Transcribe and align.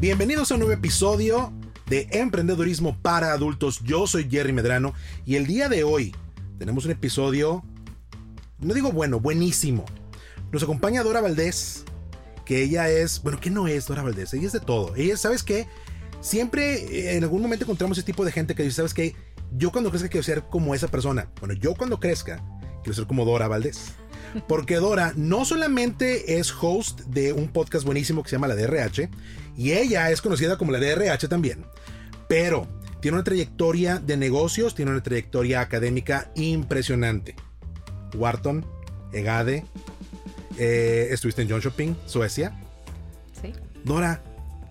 Bienvenidos 0.00 0.52
a 0.52 0.54
un 0.54 0.60
nuevo 0.60 0.72
episodio 0.72 1.52
de 1.86 2.06
Emprendedurismo 2.12 2.96
para 3.02 3.32
Adultos. 3.32 3.80
Yo 3.82 4.06
soy 4.06 4.30
Jerry 4.30 4.52
Medrano 4.52 4.94
y 5.26 5.34
el 5.34 5.48
día 5.48 5.68
de 5.68 5.82
hoy 5.82 6.14
tenemos 6.56 6.84
un 6.84 6.92
episodio, 6.92 7.64
no 8.60 8.74
digo 8.74 8.92
bueno, 8.92 9.18
buenísimo. 9.18 9.84
Nos 10.52 10.62
acompaña 10.62 11.02
Dora 11.02 11.20
Valdés, 11.20 11.82
que 12.44 12.62
ella 12.62 12.88
es, 12.88 13.20
bueno, 13.24 13.40
¿qué 13.40 13.50
no 13.50 13.66
es 13.66 13.88
Dora 13.88 14.02
Valdés? 14.02 14.32
Ella 14.34 14.46
es 14.46 14.52
de 14.52 14.60
todo. 14.60 14.94
Ella, 14.94 15.16
¿sabes 15.16 15.42
qué? 15.42 15.66
Siempre 16.20 16.74
eh, 16.76 17.16
en 17.16 17.24
algún 17.24 17.42
momento 17.42 17.64
encontramos 17.64 17.98
ese 17.98 18.06
tipo 18.06 18.24
de 18.24 18.30
gente 18.30 18.54
que 18.54 18.62
dice, 18.62 18.76
¿sabes 18.76 18.94
qué? 18.94 19.16
Yo 19.50 19.72
cuando 19.72 19.90
crezca 19.90 20.08
quiero 20.08 20.22
ser 20.22 20.44
como 20.44 20.76
esa 20.76 20.86
persona. 20.86 21.28
Bueno, 21.40 21.54
yo 21.54 21.74
cuando 21.74 21.98
crezca 21.98 22.40
quiero 22.82 22.94
ser 22.94 23.06
como 23.06 23.24
Dora 23.24 23.48
Valdés. 23.48 23.92
Porque 24.46 24.76
Dora 24.76 25.12
no 25.16 25.44
solamente 25.44 26.38
es 26.38 26.52
host 26.60 27.00
de 27.02 27.32
un 27.32 27.48
podcast 27.48 27.84
buenísimo 27.84 28.22
que 28.22 28.30
se 28.30 28.36
llama 28.36 28.48
La 28.48 28.56
DRH, 28.56 29.08
y 29.56 29.72
ella 29.72 30.10
es 30.10 30.22
conocida 30.22 30.56
como 30.56 30.70
la 30.70 30.78
DRH 30.78 31.28
también. 31.28 31.64
Pero 32.28 32.68
tiene 33.00 33.16
una 33.16 33.24
trayectoria 33.24 33.98
de 33.98 34.16
negocios, 34.16 34.74
tiene 34.74 34.92
una 34.92 35.02
trayectoria 35.02 35.60
académica 35.60 36.30
impresionante. 36.36 37.34
Wharton, 38.14 38.64
EGADE, 39.12 39.64
eh, 40.58 41.08
estuviste 41.10 41.42
en 41.42 41.50
John 41.50 41.60
Shopping, 41.60 41.94
Suecia. 42.06 42.58
Sí. 43.40 43.52
Dora, 43.84 44.22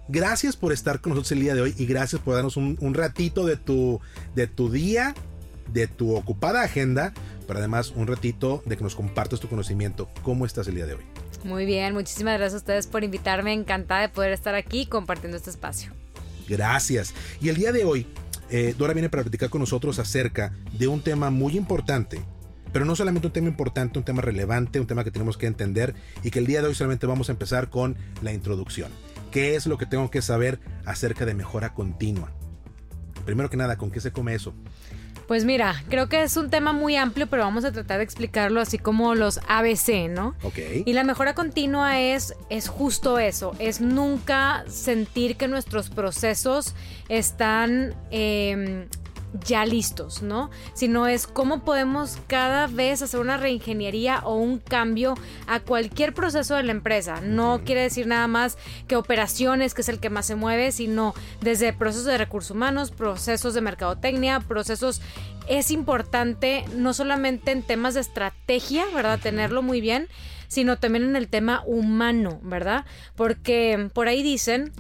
gracias 0.08 0.56
por 0.56 0.72
estar 0.72 1.02
con 1.02 1.12
nosotros 1.12 1.32
el 1.34 1.42
día 1.42 1.56
de 1.56 1.62
hoy 1.62 1.76
y 1.78 1.86
gracias 1.86 2.22
por 2.22 2.36
darnos 2.36 2.58
un, 2.58 2.78
un 2.80 2.94
ratito 2.94 3.46
de 3.46 3.58
tu, 3.58 4.00
de 4.36 4.48
tu 4.48 4.70
día, 4.70 5.16
de 5.74 5.88
tu 5.88 6.16
ocupada 6.16 6.62
agenda, 6.64 7.14
pero 7.48 7.60
además 7.60 7.94
un 7.96 8.08
ratito 8.08 8.62
de 8.66 8.78
que 8.78 8.84
nos 8.84 8.96
compartas 8.96 9.40
tu 9.40 9.48
conocimiento. 9.48 10.10
¿Cómo 10.22 10.46
estás 10.46 10.68
el 10.68 10.76
día 10.76 10.86
de 10.86 10.96
hoy? 10.96 11.04
Muy 11.44 11.66
bien, 11.66 11.94
muchísimas 11.94 12.38
gracias 12.38 12.56
a 12.56 12.58
ustedes 12.58 12.88
por 12.88 13.04
invitarme. 13.04 13.54
Encantada 13.54 14.02
de 14.02 14.10
poder 14.10 14.34
estar 14.34 14.54
aquí 14.54 14.86
compartiendo 14.86 15.38
este 15.38 15.50
espacio. 15.50 15.94
Gracias. 16.48 17.14
Y 17.42 17.50
el 17.50 17.56
día 17.56 17.72
de 17.72 17.86
hoy, 17.86 18.08
eh, 18.50 18.76
Dora 18.78 18.94
viene 18.94 19.10
para 19.10 19.24
platicar 19.24 19.50
con 19.50 19.62
nosotros 19.62 20.00
acerca 20.00 20.54
de 20.78 20.88
un 20.88 21.02
tema 21.02 21.30
muy 21.30 21.58
importante. 21.58 22.22
Pero 22.74 22.86
no 22.86 22.96
solamente 22.96 23.28
un 23.28 23.34
tema 23.34 23.48
importante, 23.48 23.98
un 23.98 24.06
tema 24.06 24.22
relevante, 24.22 24.80
un 24.80 24.88
tema 24.88 25.04
que 25.04 25.12
tenemos 25.12 25.38
que 25.38 25.48
entender 25.48 25.96
y 26.24 26.32
que 26.32 26.40
el 26.40 26.46
día 26.46 26.62
de 26.62 26.68
hoy 26.68 26.76
solamente 26.76 27.08
vamos 27.08 27.30
a 27.30 27.32
empezar 27.32 27.70
con 27.70 27.96
la 28.22 28.34
introducción. 28.34 28.92
¿Qué 29.32 29.56
es 29.56 29.68
lo 29.68 29.78
que 29.78 29.86
tengo 29.86 30.12
que 30.12 30.22
saber 30.22 30.60
acerca 30.86 31.26
de 31.26 31.34
mejora 31.34 31.74
continua? 31.74 32.32
Primero 33.26 33.50
que 33.50 33.58
nada, 33.58 33.78
¿con 33.78 33.92
qué 33.92 34.00
se 34.00 34.12
come 34.12 34.36
eso? 34.36 34.54
Pues 35.28 35.44
mira, 35.44 35.84
creo 35.90 36.08
que 36.08 36.24
es 36.24 36.38
un 36.38 36.50
tema 36.50 36.72
muy 36.72 36.96
amplio, 36.96 37.28
pero 37.28 37.44
vamos 37.44 37.66
a 37.66 37.72
tratar 37.72 37.98
de 37.98 38.04
explicarlo 38.04 38.62
así 38.62 38.78
como 38.78 39.14
los 39.14 39.40
ABC, 39.48 40.10
¿no? 40.10 40.36
Ok. 40.44 40.60
Y 40.86 40.94
la 40.94 41.04
mejora 41.04 41.36
continua 41.36 42.00
es, 42.00 42.34
es 42.50 42.70
justo 42.70 43.20
eso, 43.20 43.54
es 43.60 43.82
nunca 43.82 44.64
sentir 44.70 45.36
que 45.36 45.48
nuestros 45.48 45.90
procesos 45.90 46.76
están 47.10 47.94
eh, 48.12 48.88
ya 49.46 49.66
listos, 49.66 50.22
¿no? 50.22 50.50
Sino 50.74 51.08
es 51.08 51.28
cómo 51.28 51.64
podemos 51.64 52.18
cada 52.28 52.68
vez 52.68 53.02
hacer 53.02 53.20
una 53.20 53.38
reingeniería 53.38 54.22
o 54.24 54.36
un 54.36 54.60
cambio 54.60 55.16
a 55.48 55.60
cualquier 55.60 56.14
proceso 56.14 56.56
de 56.56 56.64
la 56.64 56.72
empresa. 56.72 57.22
No 57.22 57.62
quiere 57.64 57.82
decir 57.82 58.08
nada 58.08 58.28
más 58.28 58.58
que 58.88 58.96
operaciones, 58.96 59.74
que 59.74 59.82
es 59.82 59.90
el 59.90 60.00
que 60.00 60.10
más 60.10 60.26
se 60.26 60.36
mueve, 60.36 60.72
sino 60.72 61.14
desde 61.42 61.74
procesos 61.74 62.06
de 62.06 62.18
recursos 62.18 62.52
humanos, 62.52 62.92
procesos 62.92 63.54
de 63.54 63.62
mercadotecnia, 63.62 64.40
procesos 64.40 65.02
es 65.48 65.72
importante 65.72 66.66
no 66.76 66.94
solamente 66.94 67.52
en 67.52 67.64
temas 67.64 67.94
de 67.94 68.02
estrategia, 68.02 68.86
¿verdad? 68.94 69.20
Tenerlo 69.20 69.62
muy 69.62 69.82
bien, 69.82 70.08
sino 70.48 70.78
también 70.78 71.06
en 71.06 71.16
el 71.16 71.28
tema 71.28 71.64
humano, 71.66 72.40
¿verdad? 72.44 72.86
Porque 73.16 73.90
por 73.94 74.08
ahí 74.08 74.24
dicen 74.24 74.72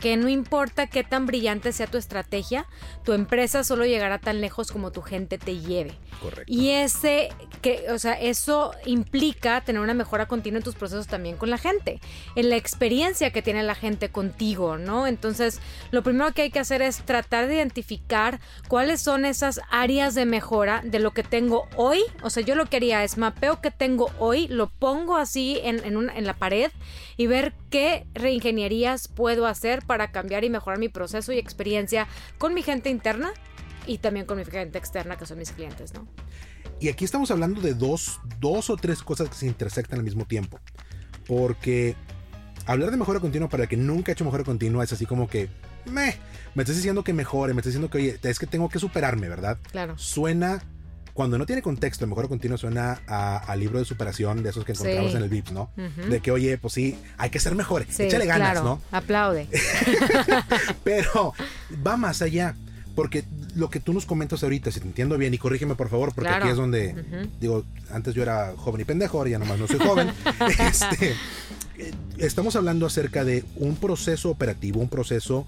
que 0.00 0.16
no 0.16 0.28
importa 0.28 0.86
qué 0.86 1.04
tan 1.04 1.26
brillante 1.26 1.72
sea 1.72 1.86
tu 1.86 1.98
estrategia, 1.98 2.66
tu 3.04 3.12
empresa 3.12 3.64
solo 3.64 3.84
llegará 3.84 4.18
tan 4.18 4.40
lejos 4.40 4.70
como 4.70 4.92
tu 4.92 5.02
gente 5.02 5.38
te 5.38 5.58
lleve. 5.58 5.94
Correcto. 6.20 6.44
Y 6.46 6.70
ese 6.70 7.30
que, 7.62 7.86
o 7.90 7.98
sea, 7.98 8.12
eso 8.14 8.72
implica 8.86 9.60
tener 9.60 9.80
una 9.82 9.94
mejora 9.94 10.26
continua 10.26 10.58
en 10.58 10.64
tus 10.64 10.74
procesos 10.74 11.06
también 11.06 11.36
con 11.36 11.50
la 11.50 11.58
gente, 11.58 12.00
en 12.36 12.50
la 12.50 12.56
experiencia 12.56 13.32
que 13.32 13.42
tiene 13.42 13.62
la 13.62 13.74
gente 13.74 14.08
contigo, 14.10 14.78
¿no? 14.78 15.06
Entonces, 15.06 15.60
lo 15.90 16.02
primero 16.02 16.32
que 16.32 16.42
hay 16.42 16.50
que 16.50 16.60
hacer 16.60 16.82
es 16.82 16.98
tratar 17.04 17.46
de 17.46 17.56
identificar 17.56 18.40
cuáles 18.68 19.00
son 19.00 19.24
esas 19.24 19.60
áreas 19.70 20.14
de 20.14 20.26
mejora 20.26 20.82
de 20.84 20.98
lo 20.98 21.12
que 21.12 21.22
tengo 21.22 21.68
hoy. 21.76 22.02
O 22.22 22.30
sea, 22.30 22.42
yo 22.42 22.54
lo 22.54 22.66
que 22.66 22.76
haría 22.76 23.04
es 23.04 23.18
mapeo 23.18 23.60
que 23.60 23.70
tengo 23.70 24.10
hoy, 24.18 24.48
lo 24.48 24.68
pongo 24.68 25.16
así 25.16 25.58
en, 25.62 25.84
en, 25.84 25.96
una, 25.96 26.16
en 26.16 26.26
la 26.26 26.34
pared 26.34 26.70
y 27.16 27.26
ver 27.26 27.52
qué 27.70 28.06
reingenierías 28.14 29.08
puedo 29.08 29.46
hacer 29.46 29.84
para 29.88 30.12
cambiar 30.12 30.44
y 30.44 30.50
mejorar 30.50 30.78
mi 30.78 30.88
proceso 30.88 31.32
y 31.32 31.38
experiencia 31.38 32.06
con 32.38 32.54
mi 32.54 32.62
gente 32.62 32.90
interna 32.90 33.32
y 33.86 33.98
también 33.98 34.26
con 34.26 34.38
mi 34.38 34.44
gente 34.44 34.78
externa, 34.78 35.16
que 35.16 35.26
son 35.26 35.38
mis 35.38 35.50
clientes, 35.50 35.94
¿no? 35.94 36.06
Y 36.78 36.88
aquí 36.88 37.04
estamos 37.04 37.32
hablando 37.32 37.60
de 37.60 37.74
dos, 37.74 38.20
dos 38.38 38.70
o 38.70 38.76
tres 38.76 39.02
cosas 39.02 39.28
que 39.28 39.34
se 39.34 39.46
intersectan 39.46 39.98
al 39.98 40.04
mismo 40.04 40.26
tiempo. 40.26 40.60
Porque 41.26 41.96
hablar 42.66 42.90
de 42.92 42.96
mejora 42.98 43.18
continua 43.18 43.48
para 43.48 43.64
el 43.64 43.68
que 43.68 43.76
nunca 43.76 44.12
ha 44.12 44.14
hecho 44.14 44.24
mejora 44.24 44.44
continua 44.44 44.84
es 44.84 44.92
así 44.92 45.06
como 45.06 45.26
que, 45.28 45.48
meh, 45.86 46.14
me 46.54 46.62
estás 46.62 46.76
diciendo 46.76 47.02
que 47.02 47.12
mejore, 47.12 47.54
me 47.54 47.60
estás 47.60 47.72
diciendo 47.72 47.90
que, 47.90 47.98
oye, 47.98 48.20
es 48.22 48.38
que 48.38 48.46
tengo 48.46 48.68
que 48.68 48.78
superarme, 48.78 49.28
¿verdad? 49.28 49.58
Claro. 49.72 49.98
Suena, 49.98 50.62
cuando 51.18 51.36
no 51.36 51.46
tiene 51.46 51.62
contexto, 51.62 52.04
el 52.04 52.10
mejora 52.10 52.28
continua 52.28 52.56
suena 52.58 53.00
a, 53.08 53.38
a 53.38 53.56
libro 53.56 53.80
de 53.80 53.84
superación 53.84 54.44
de 54.44 54.50
esos 54.50 54.64
que 54.64 54.70
encontramos 54.70 55.10
Sí. 55.10 55.16
en 55.16 55.22
el 55.24 55.28
VIPS, 55.28 55.50
¿no? 55.50 55.68
De 56.08 56.20
que, 56.20 56.30
oye, 56.30 56.58
pues 56.58 56.74
sí, 56.74 56.96
hay 57.16 57.30
que 57.30 57.40
ser 57.40 57.56
mejores, 57.56 57.88
Sí, 57.90 58.04
échale 58.04 58.24
ganas, 58.24 58.52
claro. 58.52 58.64
¿no? 58.64 58.80
Aplaude. 58.96 59.48
Pero 60.84 61.32
va 61.84 61.96
más 61.96 62.22
allá. 62.22 62.54
Porque 62.94 63.24
lo 63.56 63.68
que 63.68 63.80
tú 63.80 63.92
nos 63.92 64.06
comentas 64.06 64.44
ahorita, 64.44 64.70
si 64.70 64.78
te 64.78 64.86
entiendo 64.86 65.18
bien, 65.18 65.34
y 65.34 65.38
corrígeme 65.38 65.74
por 65.74 65.88
favor, 65.88 66.12
porque 66.14 66.28
Claro. 66.28 66.44
aquí 66.44 66.50
es 66.52 66.56
donde, 66.56 66.94
digo, 67.40 67.64
antes 67.92 68.14
yo 68.14 68.22
era 68.22 68.52
joven 68.56 68.80
y 68.80 68.84
pendejo, 68.84 69.18
ahora 69.18 69.30
ya 69.30 69.38
nomás 69.40 69.58
no 69.58 69.66
soy 69.66 69.78
joven. 69.80 70.10
Este, 70.60 71.14
estamos 72.18 72.54
hablando 72.54 72.86
acerca 72.86 73.24
de 73.24 73.44
un 73.56 73.74
proceso 73.74 74.30
operativo, 74.30 74.80
un 74.80 74.88
proceso 74.88 75.46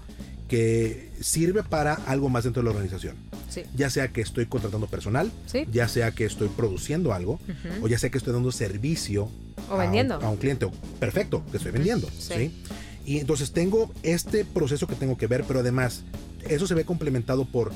que 0.49 1.11
sirve 1.21 1.63
para 1.63 1.93
algo 1.93 2.27
más 2.27 2.43
dentro 2.43 2.61
de 2.61 2.65
la 2.65 2.71
organización. 2.71 3.15
Sí. 3.51 3.63
Ya 3.75 3.89
sea 3.89 4.07
que 4.07 4.21
estoy 4.21 4.45
contratando 4.45 4.87
personal, 4.87 5.29
Sí. 5.45 5.67
ya 5.71 5.87
sea 5.87 6.11
que 6.11 6.23
estoy 6.25 6.47
produciendo 6.47 7.13
algo, 7.13 7.39
o 7.81 7.87
ya 7.89 7.99
sea 7.99 8.09
que 8.09 8.17
estoy 8.17 8.31
dando 8.33 8.51
servicio 8.51 9.29
O 9.69 9.73
a 9.73 9.75
un- 9.75 9.81
vendiendo. 9.81 10.15
A, 10.15 10.29
un, 10.29 10.37
cliente. 10.37 10.67
Perfecto, 10.99 11.43
que 11.51 11.57
estoy 11.57 11.71
vendiendo. 11.73 12.07
Sí. 12.17 12.33
¿sí? 12.35 12.63
Y 13.05 13.17
entonces 13.19 13.51
tengo 13.51 13.91
este 14.03 14.45
proceso 14.45 14.87
que 14.87 14.95
tengo 14.95 15.17
que 15.17 15.27
ver, 15.27 15.43
pero 15.47 15.59
además 15.59 16.03
eso 16.47 16.65
se 16.65 16.73
ve 16.75 16.85
complementado 16.85 17.45
por 17.45 17.71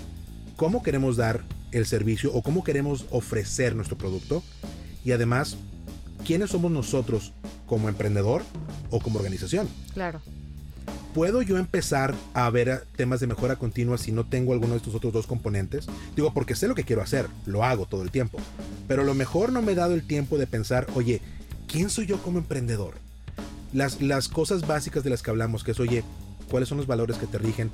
cómo 0.56 0.82
queremos 0.82 1.18
dar 1.18 1.44
el 1.72 1.86
servicio 1.86 2.32
o 2.34 2.42
cómo 2.42 2.64
queremos 2.64 3.06
ofrecer 3.12 3.76
nuestro 3.76 3.98
producto 3.98 4.44
y 5.04 5.12
además 5.12 5.58
quiénes 6.26 6.52
somos 6.52 6.72
nosotros 6.72 7.34
como 7.66 7.90
emprendedor 7.90 8.44
o 8.92 9.00
como 9.02 9.20
organización. 9.20 9.68
Claro. 9.94 10.22
¿Puedo 11.16 11.42
yo 11.42 11.58
empezar 11.58 12.14
a 12.34 12.50
ver 12.50 12.84
temas 12.98 13.22
de 13.22 13.28
mejora 13.28 13.56
continua 13.56 13.98
si 13.98 14.12
no 14.12 14.26
tengo 14.26 14.52
alguno 14.52 14.74
de 14.74 14.80
estos 14.80 14.96
otros 14.96 15.14
dos 15.14 15.28
componentes? 15.28 15.88
Digo, 16.14 16.34
porque 16.34 16.56
sé 16.56 16.68
lo 16.68 16.76
que 16.76 16.84
quiero 16.84 17.02
hacer, 17.02 17.28
lo 17.46 17.64
hago 17.64 17.86
todo 17.86 18.04
el 18.04 18.12
tiempo. 18.12 18.38
Pero 18.90 19.04
a 19.04 19.06
lo 19.06 19.14
mejor 19.14 19.54
no 19.54 19.62
me 19.62 19.72
he 19.72 19.76
dado 19.76 19.94
el 19.94 20.06
tiempo 20.06 20.38
de 20.38 20.46
pensar, 20.46 20.88
oye, 20.94 21.22
¿quién 21.70 21.90
soy 21.90 22.06
yo 22.06 22.22
como 22.22 22.40
emprendedor? 22.40 22.96
Las, 23.72 24.02
las 24.02 24.28
cosas 24.28 24.68
básicas 24.68 25.06
de 25.06 25.10
las 25.10 25.24
que 25.24 25.30
hablamos, 25.30 25.64
que 25.64 25.72
es, 25.72 25.80
oye, 25.80 26.04
¿cuáles 26.50 26.68
son 26.68 26.80
los 26.80 26.86
valores 26.86 27.16
que 27.16 27.28
te 27.28 27.38
rigen? 27.38 27.72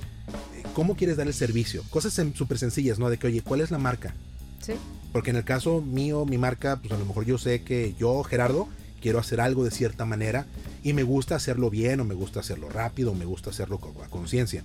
¿Cómo 0.72 0.94
quieres 0.94 1.16
dar 1.16 1.26
el 1.26 1.34
servicio? 1.34 1.82
Cosas 1.90 2.14
súper 2.36 2.58
sencillas, 2.58 3.00
¿no? 3.00 3.10
De 3.10 3.18
que, 3.18 3.26
oye, 3.26 3.42
¿cuál 3.42 3.60
es 3.60 3.72
la 3.72 3.78
marca? 3.78 4.14
Sí. 4.60 4.74
Porque 5.12 5.30
en 5.30 5.36
el 5.36 5.44
caso 5.44 5.80
mío, 5.80 6.24
mi 6.26 6.38
marca, 6.38 6.76
pues 6.76 6.92
a 6.92 6.96
lo 6.96 7.06
mejor 7.06 7.24
yo 7.24 7.38
sé 7.38 7.64
que 7.64 7.96
yo, 7.98 8.22
Gerardo, 8.22 8.68
quiero 9.00 9.18
hacer 9.18 9.40
algo 9.40 9.64
de 9.64 9.72
cierta 9.72 10.04
manera 10.04 10.46
y 10.82 10.92
me 10.92 11.02
gusta 11.02 11.36
hacerlo 11.36 11.70
bien 11.70 12.00
o 12.00 12.04
me 12.04 12.14
gusta 12.14 12.40
hacerlo 12.40 12.68
rápido 12.68 13.12
o 13.12 13.14
me 13.14 13.24
gusta 13.24 13.50
hacerlo 13.50 13.78
con 13.78 13.94
conciencia. 14.10 14.64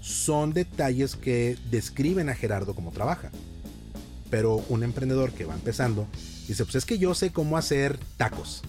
Son 0.00 0.52
detalles 0.52 1.16
que 1.16 1.58
describen 1.70 2.28
a 2.28 2.34
Gerardo 2.34 2.74
como 2.74 2.92
trabaja. 2.92 3.30
Pero 4.30 4.56
un 4.68 4.82
emprendedor 4.82 5.32
que 5.32 5.44
va 5.44 5.54
empezando 5.54 6.06
dice, 6.46 6.64
pues 6.64 6.76
es 6.76 6.84
que 6.84 6.98
yo 6.98 7.14
sé 7.14 7.30
cómo 7.30 7.56
hacer 7.56 7.98
tacos. 8.16 8.62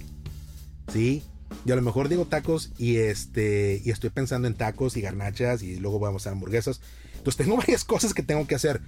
¿Sí? 0.91 1.23
Y 1.65 1.71
a 1.71 1.75
lo 1.75 1.81
mejor 1.81 2.09
digo 2.09 2.25
tacos 2.25 2.71
y 2.77 2.97
este 2.97 3.81
y 3.83 3.91
estoy 3.91 4.09
pensando 4.09 4.47
en 4.47 4.53
tacos 4.53 4.95
y 4.97 5.01
garnachas 5.01 5.63
y 5.63 5.77
luego 5.77 5.99
vamos 5.99 6.27
a 6.27 6.31
hamburguesas. 6.31 6.81
Entonces 7.17 7.37
tengo 7.37 7.57
varias 7.57 7.83
cosas 7.83 8.13
que 8.13 8.23
tengo 8.23 8.47
que 8.47 8.55
hacer. 8.55 8.81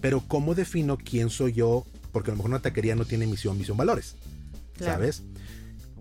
Pero 0.00 0.22
¿cómo 0.26 0.54
defino 0.54 0.98
quién 0.98 1.30
soy 1.30 1.52
yo? 1.52 1.86
Porque 2.12 2.30
a 2.30 2.32
lo 2.32 2.36
mejor 2.36 2.50
una 2.50 2.62
taquería 2.62 2.94
no 2.94 3.04
tiene 3.04 3.26
misión, 3.26 3.56
misión, 3.56 3.76
valores. 3.76 4.16
¿Sabes? 4.78 5.22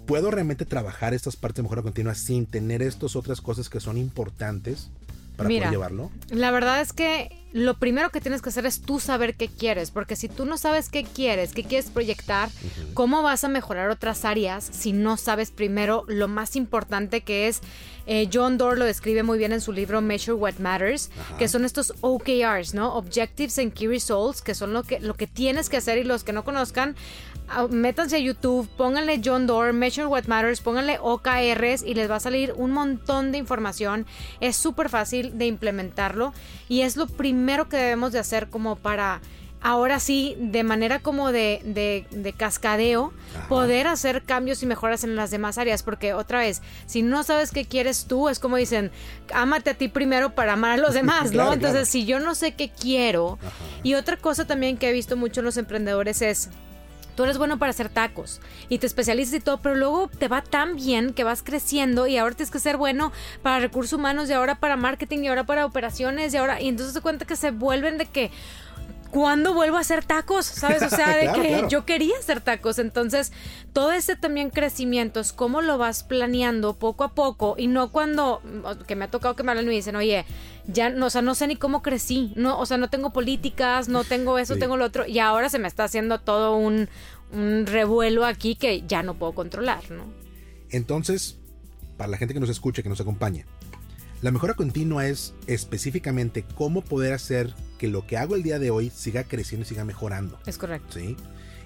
¿Puedo 0.05 0.31
realmente 0.31 0.65
trabajar 0.65 1.13
estas 1.13 1.35
partes 1.35 1.57
de 1.57 1.63
mejora 1.63 1.81
continua 1.81 2.15
sin 2.15 2.45
tener 2.45 2.81
estas 2.81 3.15
otras 3.15 3.41
cosas 3.41 3.69
que 3.69 3.79
son 3.79 3.97
importantes 3.97 4.89
para 5.37 5.49
poder 5.49 5.69
llevarlo? 5.69 6.11
La 6.29 6.51
verdad 6.51 6.81
es 6.81 6.93
que 6.93 7.40
lo 7.53 7.77
primero 7.77 8.09
que 8.11 8.21
tienes 8.21 8.41
que 8.41 8.49
hacer 8.49 8.65
es 8.65 8.81
tú 8.81 8.99
saber 8.99 9.35
qué 9.35 9.47
quieres, 9.47 9.91
porque 9.91 10.15
si 10.15 10.29
tú 10.29 10.45
no 10.45 10.57
sabes 10.57 10.89
qué 10.89 11.03
quieres, 11.03 11.53
qué 11.53 11.63
quieres 11.63 11.89
proyectar, 11.89 12.49
¿cómo 12.93 13.23
vas 13.23 13.43
a 13.43 13.49
mejorar 13.49 13.89
otras 13.89 14.23
áreas 14.23 14.63
si 14.63 14.93
no 14.93 15.17
sabes 15.17 15.51
primero 15.51 16.05
lo 16.07 16.27
más 16.27 16.55
importante 16.55 17.21
que 17.21 17.47
es? 17.47 17.61
Eh, 18.07 18.29
John 18.33 18.57
Doerr 18.57 18.79
lo 18.79 18.85
describe 18.85 19.23
muy 19.23 19.37
bien 19.37 19.51
en 19.51 19.61
su 19.61 19.71
libro 19.71 20.01
Measure 20.01 20.33
What 20.33 20.55
Matters, 20.59 21.11
que 21.37 21.47
son 21.47 21.65
estos 21.65 21.93
OKRs, 22.01 22.73
¿no? 22.73 22.95
Objectives 22.95 23.59
and 23.59 23.73
Key 23.73 23.87
Results, 23.87 24.41
que 24.41 24.55
son 24.55 24.73
lo 24.73 24.83
que, 24.83 24.99
lo 24.99 25.13
que 25.13 25.27
tienes 25.27 25.69
que 25.69 25.77
hacer 25.77 25.97
y 25.97 26.03
los 26.03 26.23
que 26.23 26.33
no 26.33 26.43
conozcan, 26.43 26.95
ah, 27.49 27.67
métanse 27.69 28.15
a 28.15 28.19
YouTube, 28.19 28.67
pónganle 28.75 29.21
John 29.23 29.45
Doerr, 29.45 29.73
Measure 29.73 30.07
What 30.07 30.25
Matters, 30.25 30.61
pónganle 30.61 30.97
OKRs 30.99 31.83
y 31.83 31.93
les 31.93 32.09
va 32.09 32.15
a 32.15 32.19
salir 32.19 32.53
un 32.55 32.71
montón 32.71 33.31
de 33.31 33.37
información. 33.37 34.05
Es 34.39 34.55
súper 34.55 34.89
fácil 34.89 35.37
de 35.37 35.45
implementarlo 35.45 36.33
y 36.69 36.81
es 36.81 36.97
lo 36.97 37.07
primero 37.07 37.40
primero 37.41 37.67
que 37.67 37.77
debemos 37.77 38.11
de 38.11 38.19
hacer 38.19 38.49
como 38.49 38.75
para 38.75 39.19
ahora 39.63 39.99
sí, 39.99 40.35
de 40.39 40.63
manera 40.63 40.99
como 40.99 41.31
de, 41.31 41.59
de, 42.11 42.33
cascadeo, 42.33 43.11
poder 43.49 43.87
hacer 43.87 44.21
cambios 44.21 44.61
y 44.61 44.67
mejoras 44.67 45.03
en 45.03 45.15
las 45.15 45.31
demás 45.31 45.57
áreas. 45.57 45.81
Porque 45.81 46.13
otra 46.13 46.39
vez, 46.39 46.61
si 46.85 47.01
no 47.01 47.23
sabes 47.23 47.49
qué 47.49 47.65
quieres 47.65 48.05
tú, 48.05 48.29
es 48.29 48.37
como 48.37 48.57
dicen, 48.57 48.91
ámate 49.33 49.71
a 49.71 49.73
ti 49.73 49.87
primero 49.87 50.35
para 50.35 50.53
amar 50.53 50.73
a 50.73 50.77
los 50.77 50.93
demás, 51.01 51.31
¿no? 51.31 51.51
Entonces, 51.51 51.89
si 51.89 52.05
yo 52.05 52.19
no 52.19 52.35
sé 52.35 52.53
qué 52.53 52.69
quiero, 52.69 53.39
y 53.81 53.95
otra 53.95 54.17
cosa 54.17 54.45
también 54.45 54.77
que 54.77 54.89
he 54.89 54.93
visto 54.93 55.17
mucho 55.17 55.41
en 55.41 55.45
los 55.45 55.57
emprendedores 55.57 56.21
es 56.21 56.49
tú 57.21 57.25
eres 57.25 57.37
bueno 57.37 57.59
para 57.59 57.69
hacer 57.69 57.87
tacos 57.89 58.41
y 58.67 58.79
te 58.79 58.87
especializas 58.87 59.35
y 59.35 59.39
todo, 59.41 59.61
pero 59.61 59.75
luego 59.75 60.07
te 60.07 60.27
va 60.27 60.41
tan 60.41 60.75
bien 60.75 61.13
que 61.13 61.23
vas 61.23 61.43
creciendo 61.43 62.07
y 62.07 62.17
ahora 62.17 62.33
tienes 62.33 62.49
que 62.49 62.57
ser 62.57 62.77
bueno 62.77 63.11
para 63.43 63.59
recursos 63.59 63.93
humanos 63.93 64.27
y 64.27 64.33
ahora 64.33 64.55
para 64.55 64.75
marketing 64.75 65.19
y 65.19 65.27
ahora 65.27 65.43
para 65.43 65.67
operaciones 65.67 66.33
y 66.33 66.37
ahora 66.37 66.59
y 66.59 66.67
entonces 66.67 66.95
te 66.95 67.01
cuenta 67.01 67.25
que 67.25 67.35
se 67.35 67.51
vuelven 67.51 67.99
de 67.99 68.07
que 68.07 68.31
¿cuándo 69.11 69.53
vuelvo 69.53 69.77
a 69.77 69.81
hacer 69.81 70.03
tacos? 70.03 70.45
¿Sabes? 70.45 70.81
O 70.81 70.89
sea, 70.89 71.09
de 71.15 71.31
que 71.33 71.65
yo 71.69 71.85
quería 71.85 72.17
hacer 72.17 72.41
tacos. 72.41 72.79
Entonces, 72.79 73.31
todo 73.73 73.91
ese 73.91 74.15
también 74.15 74.49
crecimiento 74.49 75.19
es 75.19 75.33
cómo 75.33 75.61
lo 75.61 75.77
vas 75.77 76.03
planeando 76.03 76.73
poco 76.77 77.03
a 77.03 77.13
poco 77.13 77.55
y 77.57 77.67
no 77.67 77.91
cuando, 77.91 78.41
que 78.87 78.95
me 78.95 79.05
ha 79.05 79.11
tocado 79.11 79.35
que 79.35 79.43
me 79.43 79.51
hablan 79.51 79.65
y 79.65 79.69
me 79.69 79.75
dicen, 79.75 79.95
oye, 79.95 80.25
ya, 80.67 80.89
no, 80.89 81.07
o 81.07 81.09
sea, 81.09 81.21
no 81.21 81.35
sé 81.35 81.47
ni 81.47 81.55
cómo 81.55 81.81
crecí, 81.81 82.33
no, 82.35 82.59
o 82.59 82.65
sea, 82.65 82.77
no 82.77 82.89
tengo 82.89 83.11
políticas, 83.11 83.87
no 83.89 84.03
tengo 84.03 84.37
eso, 84.39 84.55
tengo 84.55 84.77
lo 84.77 84.85
otro, 84.85 85.05
y 85.05 85.19
ahora 85.19 85.49
se 85.49 85.59
me 85.59 85.67
está 85.67 85.83
haciendo 85.83 86.19
todo 86.19 86.55
un, 86.55 86.89
un 87.31 87.65
revuelo 87.65 88.25
aquí 88.25 88.55
que 88.55 88.83
ya 88.87 89.03
no 89.03 89.15
puedo 89.15 89.33
controlar, 89.33 89.89
¿no? 89.91 90.05
Entonces, 90.69 91.37
para 91.97 92.09
la 92.09 92.17
gente 92.17 92.33
que 92.33 92.39
nos 92.39 92.49
escucha, 92.49 92.81
que 92.81 92.89
nos 92.89 93.01
acompaña, 93.01 93.45
la 94.21 94.31
mejora 94.31 94.53
continua 94.53 95.07
es 95.07 95.33
específicamente 95.47 96.45
cómo 96.55 96.83
poder 96.83 97.13
hacer 97.13 97.53
que 97.79 97.87
lo 97.87 98.05
que 98.05 98.17
hago 98.17 98.35
el 98.35 98.43
día 98.43 98.59
de 98.59 98.69
hoy 98.69 98.91
siga 98.91 99.23
creciendo 99.23 99.65
y 99.65 99.69
siga 99.69 99.83
mejorando. 99.83 100.39
Es 100.45 100.57
correcto. 100.57 100.99
¿Sí? 100.99 101.17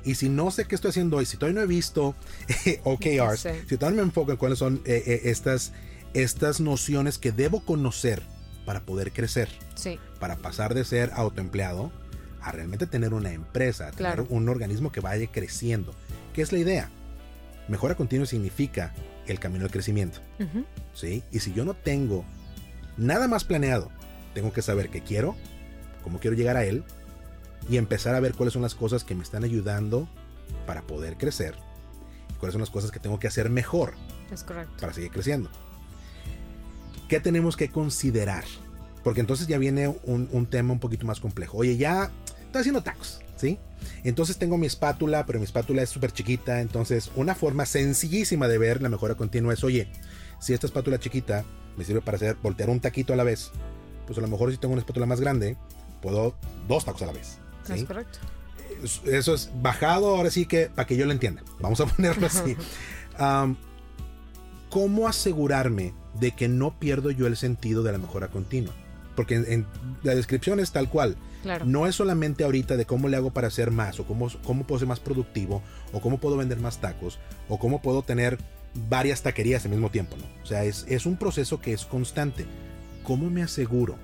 Y 0.06 0.16
si 0.16 0.30
no 0.30 0.52
sé 0.52 0.66
qué 0.66 0.76
estoy 0.76 0.90
haciendo 0.90 1.18
hoy, 1.18 1.26
si 1.26 1.36
todavía 1.36 1.60
no 1.60 1.66
he 1.66 1.68
visto 1.68 2.16
OKRs, 2.84 3.48
si 3.68 3.78
todavía 3.78 3.98
no 3.98 4.04
me 4.04 4.10
enfoco 4.10 4.32
en 4.32 4.38
cuáles 4.38 4.60
son 4.60 4.82
eh, 4.86 5.04
eh, 5.06 5.22
estas, 5.26 5.74
estas 6.14 6.62
nociones 6.62 7.18
que 7.18 7.32
debo 7.32 7.66
conocer 7.66 8.22
para 8.66 8.82
poder 8.82 9.12
crecer, 9.12 9.50
sí. 9.76 10.00
para 10.20 10.38
pasar 10.38 10.74
de 10.74 10.86
ser 10.86 11.12
autoempleado 11.14 11.92
a 12.42 12.52
realmente 12.52 12.88
tener 12.88 13.14
una 13.14 13.34
empresa, 13.34 13.92
tener 13.92 14.22
un 14.30 14.48
organismo 14.48 14.92
que 14.92 15.02
vaya 15.02 15.28
creciendo. 15.32 15.94
¿Qué 16.34 16.44
es 16.44 16.52
la 16.52 16.60
idea? 16.60 16.90
Mejora 17.68 17.96
continua 17.96 18.28
significa 18.28 18.94
el 19.26 19.40
camino 19.40 19.64
del 19.64 19.72
crecimiento. 19.72 20.20
¿sí? 20.94 21.24
Y 21.32 21.40
si 21.40 21.54
yo 21.54 21.66
no 21.66 21.74
tengo 21.74 22.24
nada 22.98 23.28
más 23.28 23.44
planeado, 23.44 23.92
tengo 24.34 24.54
que 24.54 24.62
saber 24.62 24.90
qué 24.90 25.02
quiero, 25.02 25.36
cómo 26.04 26.20
quiero 26.20 26.36
llegar 26.36 26.58
a 26.58 26.66
él 26.66 26.84
y 27.70 27.78
empezar 27.78 28.16
a 28.16 28.20
ver 28.20 28.34
cuáles 28.34 28.54
son 28.54 28.62
las 28.62 28.76
cosas 28.76 29.04
que 29.04 29.16
me 29.16 29.24
están 29.24 29.44
ayudando 29.44 30.08
para 30.68 30.82
poder 30.82 31.18
crecer 31.18 31.56
y 32.30 32.34
cuáles 32.34 32.54
son 32.54 32.62
las 32.62 32.70
cosas 32.70 32.92
que 32.92 33.00
tengo 33.00 33.20
que 33.20 33.28
hacer 33.28 33.50
mejor 33.50 33.94
para 34.80 34.94
seguir 34.94 35.12
creciendo. 35.12 35.50
¿Qué 37.08 37.20
tenemos 37.20 37.56
que 37.56 37.70
considerar? 37.70 38.44
Porque 39.04 39.20
entonces 39.20 39.48
ya 39.48 39.58
viene 39.58 39.88
un, 39.88 40.28
un 40.32 40.48
tema 40.48 40.74
un 40.74 40.80
poquito 40.80 41.06
más 41.06 41.20
complejo. 41.20 41.58
Oye, 41.60 41.78
ya 41.78 42.12
estoy 42.42 42.62
haciendo 42.62 42.82
tacos, 42.82 43.22
¿sí? 43.36 43.60
Entonces 44.04 44.38
tengo 44.38 44.58
mi 44.58 44.66
espátula, 44.66 45.26
pero 45.26 45.40
mi 45.40 45.46
espátula 45.46 45.84
es 45.84 45.90
súper 45.90 46.12
chiquita. 46.12 46.62
Entonces, 46.62 47.12
una 47.16 47.36
forma 47.36 47.68
sencillísima 47.68 48.48
de 48.48 48.58
ver 48.58 48.82
la 48.82 48.90
mejora 48.90 49.16
continua 49.16 49.54
es, 49.54 49.64
oye, 49.64 49.88
si 50.40 50.54
esta 50.54 50.66
espátula 50.66 51.00
chiquita 51.00 51.46
me 51.78 51.84
sirve 51.84 52.02
para 52.02 52.18
hacer 52.18 52.38
voltear 52.42 52.70
un 52.70 52.80
taquito 52.80 53.14
a 53.14 53.16
la 53.16 53.24
vez, 53.24 53.52
pues 54.06 54.18
a 54.18 54.22
lo 54.22 54.28
mejor 54.28 54.52
si 54.52 54.58
tengo 54.58 54.74
una 54.74 54.82
espátula 54.82 55.06
más 55.06 55.20
grande, 55.20 55.58
puedo 56.02 56.36
dos 56.68 56.86
tacos 56.86 57.02
a 57.02 57.08
la 57.08 57.14
vez. 57.14 57.40
Es 57.70 57.84
correcto. 57.84 58.20
Eso 59.06 59.34
es 59.34 59.52
bajado, 59.62 60.16
ahora 60.16 60.30
sí 60.30 60.46
que 60.46 60.68
para 60.68 60.86
que 60.86 60.98
yo 60.98 61.06
lo 61.06 61.12
entienda. 61.12 61.44
Vamos 61.60 61.80
a 61.80 61.86
ponerlo 61.96 62.28
así. 62.28 62.56
¿Cómo 64.70 65.08
asegurarme 65.08 65.94
de 66.20 66.32
que 66.32 66.48
no 66.48 66.78
pierdo 66.78 67.12
yo 67.12 67.28
el 67.28 67.38
sentido 67.38 67.82
de 67.84 67.92
la 67.94 67.98
mejora 67.98 68.28
continua? 68.28 68.74
Porque 69.16 69.36
en, 69.36 69.66
la 70.04 70.14
descripción 70.16 70.60
es 70.60 70.72
tal 70.72 70.90
cual. 70.90 71.16
No 71.64 71.86
es 71.86 71.96
solamente 71.96 72.44
ahorita 72.44 72.76
de 72.76 72.86
cómo 72.86 73.08
le 73.08 73.18
hago 73.18 73.32
para 73.32 73.48
hacer 73.48 73.70
más, 73.70 74.00
o 74.00 74.06
cómo, 74.06 74.30
cómo 74.44 74.66
puedo 74.66 74.80
ser 74.80 74.88
más 74.88 75.00
productivo, 75.00 75.62
o 75.94 76.02
cómo 76.02 76.18
puedo 76.18 76.38
vender 76.38 76.60
más 76.60 76.82
tacos, 76.82 77.20
o 77.48 77.60
cómo 77.60 77.84
puedo 77.84 78.02
tener 78.02 78.40
varias 78.90 79.24
taquerías 79.24 79.66
al 79.66 79.72
mismo 79.72 79.90
tiempo, 79.90 80.16
¿no? 80.18 80.26
O 80.44 80.46
sea, 80.46 80.64
es, 80.64 80.86
es 80.88 81.06
un 81.06 81.18
proceso 81.18 81.62
que 81.62 81.74
es 81.74 81.86
constante. 81.86 82.46
¿Cómo 83.04 83.30
me 83.30 83.44
aseguro 83.44 83.96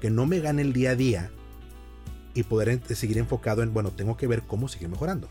que 0.00 0.10
no 0.10 0.26
me 0.26 0.40
gane 0.40 0.62
el 0.62 0.72
día 0.72 0.90
a 0.90 0.94
día 0.94 1.30
y 2.34 2.42
poder 2.42 2.80
seguir 2.94 3.18
enfocado 3.18 3.62
en, 3.62 3.72
bueno, 3.72 3.90
tengo 3.90 4.16
que 4.16 4.26
ver 4.26 4.42
cómo 4.42 4.68
seguir 4.68 4.88
mejorando? 4.88 5.28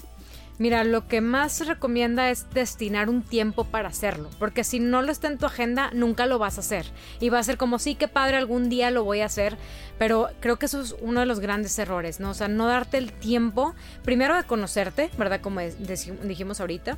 Mira, 0.59 0.83
lo 0.83 1.07
que 1.07 1.21
más 1.21 1.53
se 1.53 1.65
recomienda 1.65 2.31
es 2.31 2.49
destinar 2.51 3.09
un 3.09 3.21
tiempo 3.21 3.65
para 3.65 3.89
hacerlo, 3.89 4.31
porque 4.39 4.63
si 4.63 4.79
no 4.79 5.03
lo 5.03 5.11
está 5.11 5.27
en 5.27 5.37
tu 5.37 5.45
agenda, 5.45 5.91
nunca 5.93 6.25
lo 6.25 6.39
vas 6.39 6.57
a 6.57 6.61
hacer. 6.61 6.87
Y 7.19 7.29
va 7.29 7.37
a 7.37 7.43
ser 7.43 7.57
como, 7.57 7.77
sí, 7.77 7.93
que 7.93 8.07
padre, 8.07 8.37
algún 8.37 8.67
día 8.67 8.89
lo 8.89 9.03
voy 9.03 9.21
a 9.21 9.27
hacer, 9.27 9.55
pero 9.99 10.29
creo 10.39 10.57
que 10.57 10.65
eso 10.65 10.81
es 10.81 10.95
uno 10.99 11.19
de 11.19 11.27
los 11.27 11.39
grandes 11.39 11.77
errores, 11.77 12.19
¿no? 12.19 12.31
O 12.31 12.33
sea, 12.33 12.47
no 12.47 12.65
darte 12.65 12.97
el 12.97 13.13
tiempo, 13.13 13.75
primero 14.03 14.35
de 14.35 14.45
conocerte, 14.45 15.11
¿verdad? 15.15 15.41
Como 15.41 15.59
dijimos 15.61 16.59
ahorita. 16.59 16.97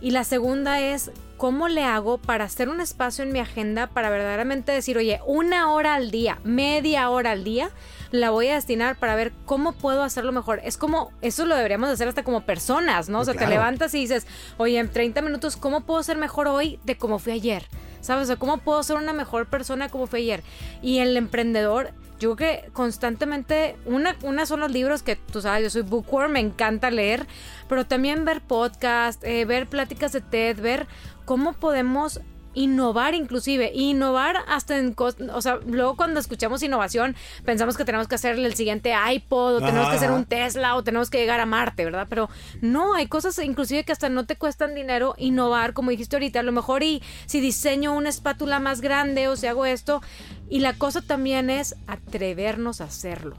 Y 0.00 0.12
la 0.12 0.24
segunda 0.24 0.80
es, 0.80 1.10
¿cómo 1.36 1.68
le 1.68 1.84
hago 1.84 2.18
para 2.18 2.44
hacer 2.44 2.68
un 2.68 2.80
espacio 2.80 3.22
en 3.22 3.32
mi 3.32 3.38
agenda 3.38 3.86
para 3.86 4.08
verdaderamente 4.08 4.72
decir, 4.72 4.96
oye, 4.96 5.20
una 5.26 5.72
hora 5.72 5.94
al 5.94 6.10
día, 6.10 6.38
media 6.42 7.10
hora 7.10 7.32
al 7.32 7.44
día, 7.44 7.70
la 8.10 8.30
voy 8.30 8.48
a 8.48 8.54
destinar 8.54 8.96
para 8.96 9.14
ver 9.14 9.32
cómo 9.44 9.72
puedo 9.72 10.02
hacerlo 10.02 10.32
mejor. 10.32 10.60
Es 10.64 10.78
como, 10.78 11.12
eso 11.20 11.44
lo 11.44 11.54
deberíamos 11.54 11.90
hacer 11.90 12.08
hasta 12.08 12.24
como 12.24 12.42
personas, 12.42 13.08
¿no? 13.08 13.20
O 13.20 13.24
sea, 13.24 13.34
te 13.34 13.46
levantas 13.46 13.94
y 13.94 14.00
dices, 14.00 14.26
oye, 14.56 14.78
en 14.78 14.90
30 14.90 15.20
minutos, 15.22 15.56
¿cómo 15.56 15.82
puedo 15.82 16.02
ser 16.02 16.16
mejor 16.16 16.48
hoy 16.48 16.80
de 16.84 16.96
como 16.96 17.18
fui 17.18 17.32
ayer? 17.32 17.66
¿Sabes? 18.00 18.30
O 18.30 18.38
¿cómo 18.38 18.58
puedo 18.58 18.82
ser 18.82 18.96
una 18.96 19.12
mejor 19.12 19.46
persona 19.46 19.88
como 19.88 20.06
fui 20.06 20.20
ayer? 20.20 20.42
Y 20.82 20.98
el 20.98 21.16
emprendedor, 21.16 21.92
yo 22.18 22.34
creo 22.34 22.62
que 22.62 22.70
constantemente, 22.72 23.76
una, 23.86 24.16
una 24.22 24.46
son 24.46 24.60
los 24.60 24.70
libros 24.70 25.02
que 25.02 25.16
tú 25.16 25.40
sabes, 25.40 25.62
yo 25.62 25.70
soy 25.70 25.82
bookworm, 25.82 26.32
me 26.32 26.40
encanta 26.40 26.90
leer, 26.90 27.26
pero 27.68 27.86
también 27.86 28.24
ver 28.24 28.40
podcast, 28.40 29.22
eh, 29.24 29.44
ver 29.44 29.68
pláticas 29.68 30.12
de 30.12 30.20
TED, 30.20 30.60
ver 30.60 30.86
cómo 31.24 31.52
podemos 31.52 32.20
innovar 32.54 33.14
inclusive, 33.14 33.70
innovar 33.74 34.36
hasta 34.48 34.76
en 34.76 34.94
o 34.98 35.42
sea, 35.42 35.60
luego 35.66 35.96
cuando 35.96 36.18
escuchamos 36.18 36.62
innovación 36.62 37.14
pensamos 37.44 37.76
que 37.76 37.84
tenemos 37.84 38.08
que 38.08 38.16
hacerle 38.16 38.46
el 38.46 38.54
siguiente 38.54 38.92
iPod 39.12 39.56
o 39.56 39.60
tenemos 39.60 39.88
que 39.88 39.96
hacer 39.96 40.10
un 40.10 40.24
Tesla 40.24 40.74
o 40.74 40.82
tenemos 40.82 41.10
que 41.10 41.18
llegar 41.18 41.40
a 41.40 41.46
Marte, 41.46 41.84
¿verdad? 41.84 42.06
Pero 42.08 42.28
no, 42.60 42.94
hay 42.94 43.06
cosas 43.06 43.38
inclusive 43.38 43.84
que 43.84 43.92
hasta 43.92 44.08
no 44.08 44.26
te 44.26 44.36
cuestan 44.36 44.74
dinero 44.74 45.14
innovar, 45.16 45.72
como 45.74 45.90
dijiste 45.90 46.16
ahorita, 46.16 46.40
a 46.40 46.42
lo 46.42 46.52
mejor 46.52 46.82
y 46.82 47.02
si 47.26 47.40
diseño 47.40 47.94
una 47.94 48.08
espátula 48.08 48.58
más 48.58 48.80
grande 48.80 49.28
o 49.28 49.36
si 49.36 49.46
hago 49.46 49.66
esto 49.66 50.02
y 50.48 50.60
la 50.60 50.74
cosa 50.74 51.02
también 51.02 51.50
es 51.50 51.76
atrevernos 51.86 52.80
a 52.80 52.84
hacerlo. 52.84 53.36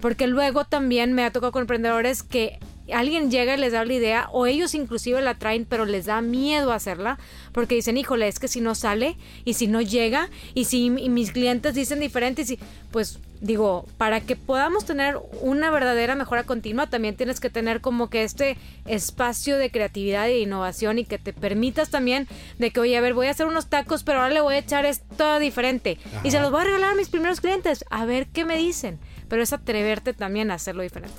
Porque 0.00 0.26
luego 0.26 0.64
también 0.64 1.12
me 1.12 1.24
ha 1.24 1.30
tocado 1.30 1.52
con 1.52 1.62
emprendedores 1.62 2.22
que 2.22 2.58
alguien 2.92 3.30
llega 3.30 3.56
y 3.56 3.60
les 3.60 3.72
da 3.72 3.84
la 3.84 3.92
idea 3.92 4.28
o 4.32 4.46
ellos 4.46 4.74
inclusive 4.74 5.20
la 5.20 5.34
traen 5.34 5.64
pero 5.64 5.84
les 5.84 6.06
da 6.06 6.20
miedo 6.20 6.72
hacerla 6.72 7.18
porque 7.52 7.74
dicen 7.74 7.96
híjole 7.96 8.28
es 8.28 8.38
que 8.38 8.48
si 8.48 8.60
no 8.60 8.74
sale 8.74 9.16
y 9.44 9.54
si 9.54 9.66
no 9.66 9.80
llega 9.80 10.28
y 10.54 10.64
si 10.64 10.90
mis 10.90 11.32
clientes 11.32 11.74
dicen 11.74 12.00
diferente 12.00 12.42
y 12.42 12.46
si 12.46 12.58
pues 12.90 13.18
digo, 13.40 13.86
para 13.98 14.20
que 14.20 14.36
podamos 14.36 14.84
tener 14.84 15.18
una 15.40 15.70
verdadera 15.70 16.14
mejora 16.14 16.44
continua, 16.44 16.88
también 16.88 17.16
tienes 17.16 17.40
que 17.40 17.50
tener 17.50 17.80
como 17.80 18.08
que 18.08 18.24
este 18.24 18.56
espacio 18.86 19.58
de 19.58 19.70
creatividad 19.70 20.28
e 20.28 20.40
innovación 20.40 20.98
y 20.98 21.04
que 21.04 21.18
te 21.18 21.32
permitas 21.32 21.90
también 21.90 22.26
de 22.58 22.70
que, 22.70 22.80
oye, 22.80 22.96
a 22.96 23.00
ver, 23.00 23.14
voy 23.14 23.26
a 23.26 23.30
hacer 23.30 23.46
unos 23.46 23.66
tacos, 23.66 24.02
pero 24.04 24.20
ahora 24.20 24.34
le 24.34 24.40
voy 24.40 24.54
a 24.54 24.58
echar 24.58 24.86
esto 24.86 25.38
diferente. 25.38 25.98
Y 26.24 26.30
se 26.30 26.40
los 26.40 26.50
voy 26.50 26.62
a 26.62 26.64
regalar 26.64 26.92
a 26.92 26.96
mis 26.96 27.08
primeros 27.08 27.40
clientes, 27.40 27.84
a 27.90 28.04
ver 28.04 28.26
qué 28.26 28.44
me 28.44 28.56
dicen. 28.56 28.98
Pero 29.28 29.42
es 29.42 29.52
atreverte 29.52 30.12
también 30.12 30.50
a 30.50 30.54
hacerlo 30.54 30.82
diferente. 30.82 31.16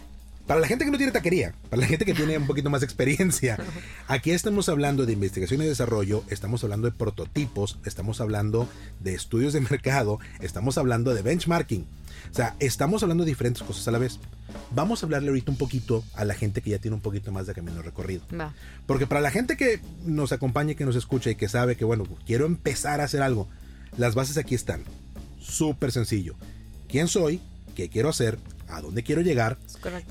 Para 0.47 0.61
la 0.61 0.67
gente 0.67 0.85
que 0.85 0.91
no 0.91 0.97
tiene 0.97 1.11
taquería, 1.11 1.53
para 1.69 1.81
la 1.81 1.87
gente 1.87 2.05
que 2.05 2.13
tiene 2.13 2.37
un 2.37 2.47
poquito 2.47 2.69
más 2.69 2.79
de 2.79 2.85
experiencia, 2.85 3.57
aquí 4.07 4.31
estamos 4.31 4.69
hablando 4.69 5.05
de 5.05 5.11
investigación 5.11 5.61
y 5.61 5.65
desarrollo, 5.65 6.23
estamos 6.29 6.63
hablando 6.63 6.89
de 6.89 6.95
prototipos, 6.95 7.79
estamos 7.83 8.21
hablando 8.21 8.69
de 9.01 9.13
estudios 9.13 9.51
de 9.51 9.59
mercado, 9.69 10.19
estamos 10.39 10.77
hablando 10.77 11.13
de 11.13 11.21
benchmarking. 11.21 11.85
O 12.31 12.33
sea, 12.33 12.55
estamos 12.59 13.03
hablando 13.03 13.25
de 13.25 13.31
diferentes 13.31 13.61
cosas 13.61 13.87
a 13.89 13.91
la 13.91 13.97
vez. 13.97 14.19
Vamos 14.71 15.03
a 15.03 15.05
hablarle 15.05 15.29
ahorita 15.29 15.51
un 15.51 15.57
poquito 15.57 16.05
a 16.13 16.23
la 16.23 16.33
gente 16.33 16.61
que 16.61 16.69
ya 16.69 16.79
tiene 16.79 16.95
un 16.95 17.01
poquito 17.01 17.31
más 17.33 17.45
de 17.45 17.53
camino 17.53 17.81
recorrido. 17.81 18.23
Porque 18.85 19.05
para 19.05 19.21
la 19.21 19.31
gente 19.31 19.57
que 19.57 19.81
nos 20.05 20.31
acompaña 20.31 20.75
que 20.75 20.85
nos 20.85 20.95
escucha 20.95 21.29
y 21.29 21.35
que 21.35 21.49
sabe 21.49 21.75
que, 21.75 21.83
bueno, 21.83 22.05
quiero 22.25 22.45
empezar 22.45 23.01
a 23.01 23.05
hacer 23.05 23.21
algo, 23.21 23.49
las 23.97 24.15
bases 24.15 24.37
aquí 24.37 24.55
están. 24.55 24.83
Súper 25.39 25.91
sencillo. 25.91 26.35
¿Quién 26.87 27.07
soy? 27.09 27.41
¿Qué 27.75 27.89
quiero 27.89 28.09
hacer? 28.09 28.37
A 28.69 28.81
dónde 28.81 29.03
quiero 29.03 29.21
llegar 29.21 29.57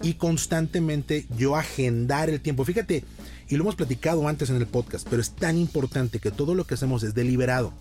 y 0.02 0.14
constantemente 0.14 1.26
yo 1.36 1.56
agendar 1.56 2.30
el 2.30 2.40
tiempo. 2.40 2.64
Fíjate, 2.64 3.04
y 3.48 3.56
lo 3.56 3.62
hemos 3.62 3.76
platicado 3.76 4.26
antes 4.28 4.50
en 4.50 4.56
el 4.56 4.66
podcast, 4.66 5.06
pero 5.08 5.22
es 5.22 5.30
tan 5.30 5.56
importante 5.56 6.18
que 6.18 6.30
todo 6.30 6.54
lo 6.54 6.64
que 6.64 6.74
hacemos 6.74 7.02
es 7.02 7.14
deliberado. 7.14 7.72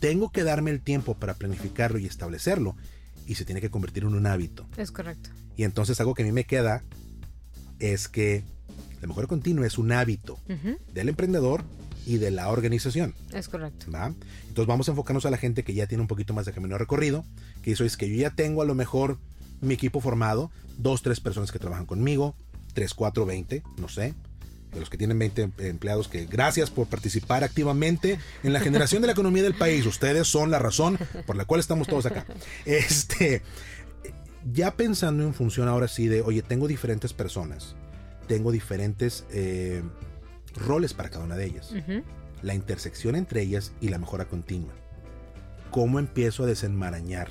Tengo 0.00 0.30
que 0.30 0.44
darme 0.44 0.70
el 0.70 0.80
tiempo 0.80 1.14
para 1.14 1.34
planificarlo 1.34 1.98
y 1.98 2.06
establecerlo 2.06 2.74
y 3.26 3.34
se 3.34 3.44
tiene 3.44 3.60
que 3.60 3.70
convertir 3.70 4.02
en 4.02 4.14
un 4.14 4.26
hábito. 4.26 4.66
Es 4.76 4.90
correcto. 4.90 5.30
Y 5.56 5.64
entonces 5.64 6.00
algo 6.00 6.14
que 6.14 6.22
a 6.22 6.26
mí 6.26 6.32
me 6.32 6.44
queda 6.44 6.82
es 7.78 8.08
que 8.08 8.44
la 9.00 9.08
mejora 9.08 9.26
continua 9.26 9.66
es 9.66 9.78
un 9.78 9.92
hábito 9.92 10.38
del 10.92 11.08
emprendedor 11.08 11.64
y 12.06 12.18
de 12.18 12.30
la 12.30 12.48
organización. 12.48 13.14
Es 13.32 13.48
correcto. 13.48 13.86
Entonces 13.86 14.66
vamos 14.66 14.88
a 14.88 14.92
enfocarnos 14.92 15.26
a 15.26 15.30
la 15.30 15.36
gente 15.36 15.64
que 15.64 15.74
ya 15.74 15.86
tiene 15.86 16.02
un 16.02 16.08
poquito 16.08 16.34
más 16.34 16.46
de 16.46 16.52
camino 16.52 16.76
recorrido, 16.76 17.24
que 17.62 17.72
eso 17.72 17.84
es 17.84 17.96
que 17.96 18.08
yo 18.08 18.16
ya 18.16 18.30
tengo 18.30 18.62
a 18.62 18.64
lo 18.64 18.74
mejor 18.74 19.18
mi 19.60 19.74
equipo 19.74 20.00
formado, 20.00 20.50
dos, 20.78 21.02
tres 21.02 21.20
personas 21.20 21.52
que 21.52 21.58
trabajan 21.58 21.86
conmigo, 21.86 22.34
tres, 22.72 22.94
cuatro, 22.94 23.26
veinte, 23.26 23.62
no 23.76 23.88
sé. 23.88 24.14
De 24.72 24.78
los 24.78 24.88
que 24.88 24.96
tienen 24.96 25.18
20 25.18 25.50
empleados, 25.58 26.06
que 26.06 26.26
gracias 26.26 26.70
por 26.70 26.86
participar 26.86 27.42
activamente 27.42 28.20
en 28.44 28.52
la 28.52 28.60
generación 28.60 29.02
de 29.02 29.06
la 29.06 29.12
economía 29.12 29.42
del 29.42 29.54
país. 29.54 29.84
Ustedes 29.84 30.28
son 30.28 30.50
la 30.52 30.60
razón 30.60 30.96
por 31.26 31.34
la 31.34 31.44
cual 31.44 31.58
estamos 31.58 31.88
todos 31.88 32.06
acá. 32.06 32.24
Este, 32.64 33.42
ya 34.52 34.76
pensando 34.76 35.24
en 35.24 35.34
función 35.34 35.66
ahora 35.66 35.88
sí 35.88 36.06
de, 36.06 36.22
oye, 36.22 36.42
tengo 36.42 36.68
diferentes 36.68 37.12
personas, 37.12 37.74
tengo 38.28 38.52
diferentes 38.52 39.24
eh, 39.32 39.82
roles 40.54 40.94
para 40.94 41.10
cada 41.10 41.24
una 41.24 41.36
de 41.36 41.46
ellas. 41.46 41.74
La 42.42 42.54
intersección 42.54 43.16
entre 43.16 43.42
ellas 43.42 43.72
y 43.80 43.88
la 43.88 43.98
mejora 43.98 44.26
continua. 44.26 44.72
¿Cómo 45.72 45.98
empiezo 45.98 46.44
a 46.44 46.46
desenmarañar 46.46 47.28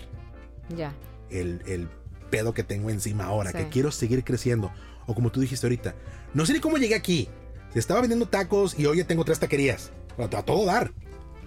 ya. 0.75 0.93
el, 1.29 1.61
el 1.65 1.87
pedo 2.29 2.53
que 2.53 2.63
tengo 2.63 2.89
encima 2.89 3.25
ahora, 3.25 3.53
que 3.53 3.69
quiero 3.69 3.91
seguir 3.91 4.23
creciendo. 4.23 4.71
O 5.07 5.15
como 5.15 5.31
tú 5.31 5.41
dijiste 5.41 5.65
ahorita, 5.65 5.95
no 6.33 6.45
sé 6.45 6.53
ni 6.53 6.59
cómo 6.59 6.77
llegué 6.77 6.95
aquí. 6.95 7.29
Estaba 7.73 8.01
vendiendo 8.01 8.27
tacos 8.27 8.77
y 8.77 8.85
hoy 8.85 8.97
ya 8.97 9.07
tengo 9.07 9.25
tres 9.25 9.39
taquerías. 9.39 9.91
A 10.17 10.27
todo 10.27 10.65
dar. 10.65 10.91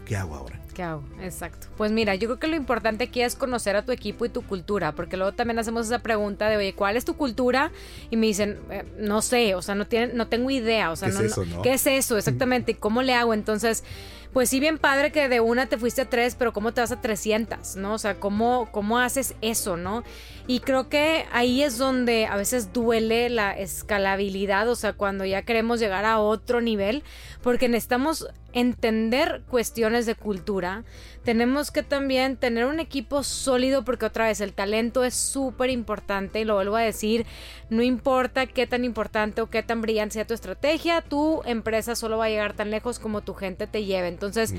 ¿Qué 0.04 0.16
hago 0.16 0.34
ahora? 0.34 0.62
¿Qué 0.74 0.82
hago? 0.82 1.04
Exacto. 1.20 1.66
Pues 1.76 1.92
mira, 1.92 2.14
yo 2.14 2.28
creo 2.28 2.38
que 2.38 2.48
lo 2.48 2.56
importante 2.56 3.04
aquí 3.04 3.20
es 3.20 3.36
conocer 3.36 3.76
a 3.76 3.84
tu 3.84 3.92
equipo 3.92 4.24
y 4.24 4.30
tu 4.30 4.42
cultura, 4.42 4.92
porque 4.92 5.16
luego 5.16 5.32
también 5.32 5.58
hacemos 5.58 5.86
esa 5.86 5.98
pregunta 5.98 6.48
de, 6.48 6.56
oye, 6.56 6.74
¿cuál 6.74 6.96
es 6.96 7.04
tu 7.04 7.14
cultura? 7.16 7.70
Y 8.10 8.16
me 8.16 8.26
dicen, 8.26 8.58
eh, 8.70 8.84
no 8.98 9.20
sé, 9.22 9.54
o 9.54 9.62
sea, 9.62 9.74
no, 9.74 9.86
tienen, 9.86 10.16
no 10.16 10.28
tengo 10.28 10.50
idea, 10.50 10.90
o 10.90 10.96
sea, 10.96 11.08
¿Qué 11.08 11.14
no, 11.14 11.20
es 11.20 11.32
eso, 11.32 11.44
no? 11.44 11.62
¿qué 11.62 11.74
es 11.74 11.86
eso 11.86 12.16
exactamente? 12.16 12.74
¿Cómo 12.74 13.02
le 13.02 13.14
hago? 13.14 13.34
Entonces, 13.34 13.84
pues 14.32 14.48
sí, 14.48 14.60
bien 14.60 14.78
padre 14.78 15.12
que 15.12 15.28
de 15.28 15.40
una 15.40 15.66
te 15.66 15.76
fuiste 15.76 16.02
a 16.02 16.08
tres, 16.08 16.36
pero 16.36 16.54
¿cómo 16.54 16.72
te 16.72 16.80
vas 16.80 16.90
a 16.90 17.00
300? 17.00 17.76
¿No? 17.76 17.92
O 17.92 17.98
sea, 17.98 18.18
¿cómo, 18.18 18.68
cómo 18.72 18.98
haces 18.98 19.34
eso, 19.42 19.76
no? 19.76 20.04
Y 20.46 20.60
creo 20.60 20.88
que 20.88 21.24
ahí 21.32 21.62
es 21.62 21.78
donde 21.78 22.26
a 22.26 22.36
veces 22.36 22.72
duele 22.72 23.30
la 23.30 23.52
escalabilidad, 23.52 24.68
o 24.68 24.74
sea, 24.74 24.92
cuando 24.92 25.24
ya 25.24 25.42
queremos 25.42 25.78
llegar 25.78 26.04
a 26.04 26.18
otro 26.18 26.60
nivel, 26.60 27.04
porque 27.42 27.68
necesitamos 27.68 28.28
entender 28.52 29.42
cuestiones 29.48 30.04
de 30.06 30.14
cultura, 30.14 30.84
tenemos 31.24 31.70
que 31.70 31.82
también 31.82 32.36
tener 32.36 32.66
un 32.66 32.80
equipo 32.80 33.22
sólido 33.22 33.84
porque 33.84 34.06
otra 34.06 34.26
vez 34.26 34.40
el 34.40 34.52
talento 34.52 35.04
es 35.04 35.14
súper 35.14 35.70
importante 35.70 36.40
y 36.40 36.44
lo 36.44 36.54
vuelvo 36.54 36.76
a 36.76 36.80
decir, 36.80 37.26
no 37.70 37.82
importa 37.82 38.46
qué 38.46 38.66
tan 38.66 38.84
importante 38.84 39.40
o 39.40 39.48
qué 39.48 39.62
tan 39.62 39.80
brillante 39.80 40.14
sea 40.14 40.26
tu 40.26 40.34
estrategia, 40.34 41.00
tu 41.00 41.42
empresa 41.44 41.94
solo 41.94 42.18
va 42.18 42.26
a 42.26 42.28
llegar 42.28 42.54
tan 42.54 42.70
lejos 42.70 42.98
como 42.98 43.22
tu 43.22 43.34
gente 43.34 43.66
te 43.66 43.84
lleve. 43.84 44.08
Entonces, 44.08 44.54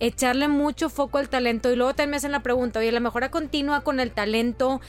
echarle 0.00 0.48
mucho 0.48 0.90
foco 0.90 1.18
al 1.18 1.28
talento 1.28 1.72
y 1.72 1.76
luego 1.76 1.94
también 1.94 2.10
me 2.10 2.16
hacen 2.16 2.32
la 2.32 2.42
pregunta, 2.42 2.80
oye, 2.80 2.92
la 2.92 3.00
mejora 3.00 3.30
continua 3.30 3.82
con 3.82 4.00
el 4.00 4.10
talento, 4.10 4.80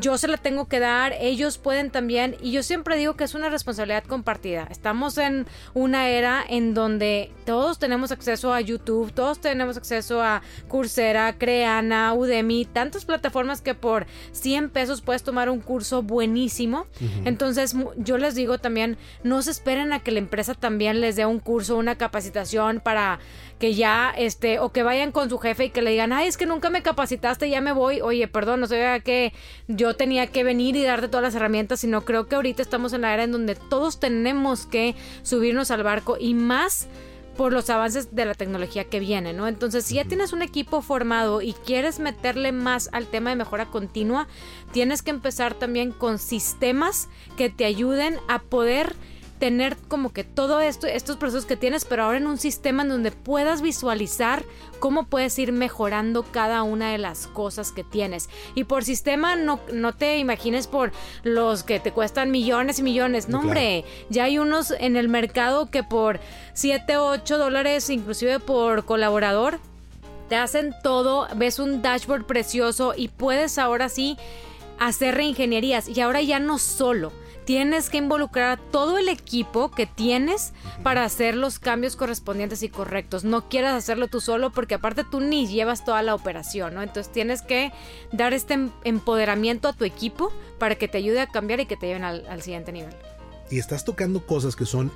yo 0.00 0.18
se 0.18 0.28
la 0.28 0.36
tengo 0.36 0.66
que 0.66 0.80
dar, 0.80 1.14
ellos 1.20 1.58
pueden 1.58 1.90
también 1.90 2.36
y 2.40 2.52
yo 2.52 2.62
siempre 2.62 2.96
digo 2.96 3.14
que 3.14 3.24
es 3.24 3.34
una 3.34 3.48
responsabilidad 3.48 4.04
compartida. 4.04 4.66
Estamos 4.70 5.18
en 5.18 5.46
una 5.74 6.08
era 6.08 6.44
en 6.48 6.74
donde 6.74 7.30
todos 7.44 7.78
tenemos 7.78 8.12
acceso 8.12 8.52
a 8.52 8.60
YouTube, 8.60 9.12
todos 9.12 9.40
tenemos 9.40 9.76
acceso 9.76 10.22
a 10.22 10.42
Coursera, 10.68 11.36
Creana, 11.38 12.14
Udemy, 12.14 12.64
tantas 12.64 13.04
plataformas 13.04 13.60
que 13.60 13.74
por 13.74 14.06
100 14.32 14.70
pesos 14.70 15.00
puedes 15.00 15.22
tomar 15.22 15.48
un 15.48 15.60
curso 15.60 16.02
buenísimo. 16.02 16.86
Entonces, 17.24 17.74
yo 17.96 18.18
les 18.18 18.34
digo 18.34 18.58
también, 18.58 18.96
no 19.22 19.42
se 19.42 19.50
esperen 19.50 19.92
a 19.92 20.00
que 20.00 20.10
la 20.10 20.18
empresa 20.18 20.54
también 20.54 21.00
les 21.00 21.16
dé 21.16 21.26
un 21.26 21.40
curso, 21.40 21.76
una 21.76 21.96
capacitación 21.96 22.80
para 22.80 23.18
que 23.64 23.72
ya, 23.72 24.12
este, 24.14 24.58
o 24.58 24.72
que 24.72 24.82
vayan 24.82 25.10
con 25.10 25.30
su 25.30 25.38
jefe 25.38 25.64
y 25.64 25.70
que 25.70 25.80
le 25.80 25.92
digan, 25.92 26.12
ay, 26.12 26.28
es 26.28 26.36
que 26.36 26.44
nunca 26.44 26.68
me 26.68 26.82
capacitaste, 26.82 27.48
ya 27.48 27.62
me 27.62 27.72
voy. 27.72 28.02
Oye, 28.02 28.28
perdón, 28.28 28.60
no 28.60 28.66
sé 28.66 29.00
que 29.02 29.32
yo 29.68 29.96
tenía 29.96 30.26
que 30.26 30.44
venir 30.44 30.76
y 30.76 30.82
darte 30.82 31.08
todas 31.08 31.22
las 31.22 31.34
herramientas, 31.34 31.80
sino 31.80 32.04
creo 32.04 32.26
que 32.26 32.34
ahorita 32.34 32.60
estamos 32.60 32.92
en 32.92 33.00
la 33.00 33.14
era 33.14 33.24
en 33.24 33.32
donde 33.32 33.54
todos 33.54 34.00
tenemos 34.00 34.66
que 34.66 34.94
subirnos 35.22 35.70
al 35.70 35.82
barco 35.82 36.18
y 36.20 36.34
más 36.34 36.88
por 37.38 37.54
los 37.54 37.70
avances 37.70 38.14
de 38.14 38.26
la 38.26 38.34
tecnología 38.34 38.84
que 38.84 39.00
viene, 39.00 39.32
¿no? 39.32 39.48
Entonces, 39.48 39.86
si 39.86 39.94
ya 39.94 40.04
tienes 40.04 40.34
un 40.34 40.42
equipo 40.42 40.82
formado 40.82 41.40
y 41.40 41.54
quieres 41.54 42.00
meterle 42.00 42.52
más 42.52 42.90
al 42.92 43.06
tema 43.06 43.30
de 43.30 43.36
mejora 43.36 43.70
continua, 43.70 44.28
tienes 44.72 45.00
que 45.00 45.10
empezar 45.10 45.54
también 45.54 45.90
con 45.90 46.18
sistemas 46.18 47.08
que 47.38 47.48
te 47.48 47.64
ayuden 47.64 48.18
a 48.28 48.40
poder 48.42 48.94
tener 49.44 49.76
como 49.76 50.10
que 50.10 50.24
todo 50.24 50.62
esto, 50.62 50.86
estos 50.86 51.18
procesos 51.18 51.44
que 51.44 51.58
tienes, 51.58 51.84
pero 51.84 52.04
ahora 52.04 52.16
en 52.16 52.26
un 52.26 52.38
sistema 52.38 52.82
en 52.82 52.88
donde 52.88 53.10
puedas 53.10 53.60
visualizar 53.60 54.42
cómo 54.78 55.04
puedes 55.04 55.38
ir 55.38 55.52
mejorando 55.52 56.22
cada 56.22 56.62
una 56.62 56.92
de 56.92 56.96
las 56.96 57.26
cosas 57.26 57.70
que 57.70 57.84
tienes. 57.84 58.30
Y 58.54 58.64
por 58.64 58.84
sistema 58.84 59.36
no, 59.36 59.60
no 59.70 59.92
te 59.92 60.16
imagines 60.16 60.66
por 60.66 60.92
los 61.24 61.62
que 61.62 61.78
te 61.78 61.92
cuestan 61.92 62.30
millones 62.30 62.78
y 62.78 62.84
millones. 62.84 63.28
No, 63.28 63.40
hombre, 63.40 63.84
ya 64.08 64.24
hay 64.24 64.38
unos 64.38 64.70
en 64.70 64.96
el 64.96 65.10
mercado 65.10 65.70
que 65.70 65.82
por 65.82 66.20
7, 66.54 66.96
8 66.96 67.36
dólares, 67.36 67.90
inclusive 67.90 68.40
por 68.40 68.86
colaborador, 68.86 69.58
te 70.30 70.36
hacen 70.36 70.74
todo, 70.82 71.28
ves 71.36 71.58
un 71.58 71.82
dashboard 71.82 72.24
precioso 72.24 72.94
y 72.96 73.08
puedes 73.08 73.58
ahora 73.58 73.90
sí 73.90 74.16
hacer 74.78 75.16
reingenierías. 75.16 75.86
Y 75.86 76.00
ahora 76.00 76.22
ya 76.22 76.38
no 76.38 76.58
solo 76.58 77.12
tienes 77.44 77.90
que 77.90 77.98
involucrar 77.98 78.58
a 78.58 78.62
todo 78.70 78.98
el 78.98 79.08
equipo 79.08 79.70
que 79.70 79.86
tienes 79.86 80.52
para 80.82 81.04
hacer 81.04 81.34
los 81.34 81.58
cambios 81.58 81.96
correspondientes 81.96 82.62
y 82.62 82.68
correctos. 82.68 83.24
No 83.24 83.48
quieras 83.48 83.74
hacerlo 83.74 84.08
tú 84.08 84.20
solo 84.20 84.50
porque 84.50 84.74
aparte 84.74 85.04
tú 85.04 85.20
ni 85.20 85.46
llevas 85.46 85.84
toda 85.84 86.02
la 86.02 86.14
operación, 86.14 86.74
¿no? 86.74 86.82
Entonces 86.82 87.12
tienes 87.12 87.42
que 87.42 87.72
dar 88.12 88.32
este 88.32 88.54
em-, 88.54 88.70
empoderamiento 88.84 89.68
a 89.68 89.72
tu 89.72 89.84
equipo 89.84 90.32
para 90.58 90.76
que 90.76 90.88
te 90.88 90.98
ayude 90.98 91.20
a 91.20 91.26
cambiar 91.26 91.60
y 91.60 91.66
que 91.66 91.76
te 91.76 91.86
lleven 91.86 92.04
al, 92.04 92.42
siguiente 92.42 92.72
nivel. 92.72 92.94
Y 93.50 93.58
estás 93.58 93.84
tocando 93.84 94.26
cosas 94.26 94.56
que 94.56 94.66
son 94.66 94.90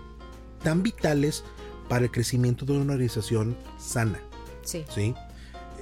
tan 0.63 0.83
vitales 0.83 1.45
para 1.89 2.05
el 2.05 2.11
crecimiento 2.11 2.65
de 2.65 2.73
una 2.73 2.93
organización 2.95 3.57
sana. 3.79 4.19
Sí. 4.63 4.85
¿Sí? 4.95 5.15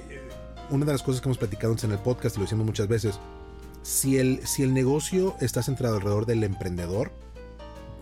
Eh, 0.09 0.29
una 0.69 0.85
de 0.85 0.91
las 0.91 1.03
cosas 1.03 1.21
que 1.21 1.27
hemos 1.27 1.37
platicado 1.37 1.75
en 1.81 1.91
el 1.91 1.99
podcast 1.99 2.35
y 2.35 2.39
lo 2.39 2.45
decimos 2.45 2.65
muchas 2.65 2.87
veces, 2.87 3.19
si 3.81 4.17
el, 4.17 4.45
si 4.45 4.63
el 4.63 4.73
negocio 4.73 5.35
está 5.41 5.63
centrado 5.63 5.95
alrededor 5.95 6.25
del 6.25 6.43
emprendedor, 6.43 7.11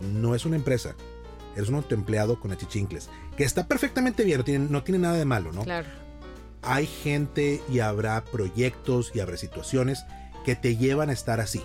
no 0.01 0.36
es 0.36 0.46
una 0.46 0.55
empresa. 0.55 0.96
Eres 1.55 1.70
un 1.70 1.75
autoempleado 1.75 2.39
con 2.39 2.51
achichincles. 2.51 3.10
Que 3.38 3.44
está 3.44 3.67
perfectamente 3.67 4.24
bien, 4.24 4.39
no 4.39 4.44
tiene, 4.44 4.67
no 4.70 4.84
tiene 4.84 5.00
nada 5.00 5.15
de 5.15 5.25
malo, 5.25 5.51
¿no? 5.51 5.63
Claro. 5.63 5.88
Hay 6.62 6.88
gente 6.88 7.62
y 7.70 7.79
habrá 7.79 8.24
proyectos 8.24 9.12
y 9.13 9.20
habrá 9.20 9.38
situaciones 9.38 10.03
que 10.46 10.55
te 10.55 10.77
llevan 10.77 11.10
a 11.10 11.13
estar 11.13 11.39
así. 11.39 11.62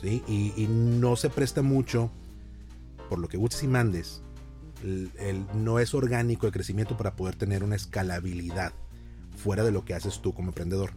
¿sí? 0.00 0.22
Y, 0.26 0.66
no 0.68 1.16
se 1.16 1.30
presta 1.30 1.62
mucho, 1.62 2.10
por 3.08 3.18
lo 3.18 3.28
que 3.28 3.36
gustes 3.36 3.62
y 3.62 3.68
mandes, 3.68 4.22
el, 4.82 5.44
no 5.54 5.78
es 5.78 5.94
orgánico 5.94 6.46
el 6.46 6.52
crecimiento 6.52 6.96
para 6.96 7.14
poder 7.14 7.36
tener 7.36 7.62
una 7.62 7.76
escalabilidad 7.76 8.72
fuera 9.36 9.62
de 9.62 9.72
lo 9.72 9.84
que 9.84 9.94
haces 9.94 10.20
tú 10.20 10.32
como 10.32 10.48
emprendedor. 10.48 10.92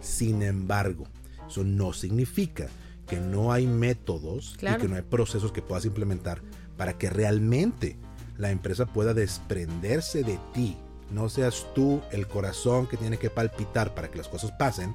Sin 0.00 0.42
embargo, 0.42 1.06
Eso 1.52 1.64
no 1.64 1.92
significa 1.92 2.66
que 3.06 3.20
no 3.20 3.52
hay 3.52 3.66
métodos 3.66 4.54
Claro. 4.58 4.78
y 4.78 4.82
que 4.82 4.88
no 4.88 4.96
hay 4.96 5.02
procesos 5.02 5.52
que 5.52 5.60
puedas 5.60 5.84
implementar 5.84 6.40
para 6.78 6.96
que 6.96 7.10
realmente 7.10 7.98
la 8.38 8.50
empresa 8.50 8.86
pueda 8.86 9.12
desprenderse 9.12 10.22
de 10.24 10.38
ti. 10.54 10.78
No 11.10 11.28
seas 11.28 11.66
tú 11.74 12.00
el 12.10 12.26
corazón 12.26 12.86
que 12.86 12.96
tiene 12.96 13.18
que 13.18 13.28
palpitar 13.28 13.94
para 13.94 14.10
que 14.10 14.16
las 14.16 14.28
cosas 14.28 14.50
pasen 14.52 14.94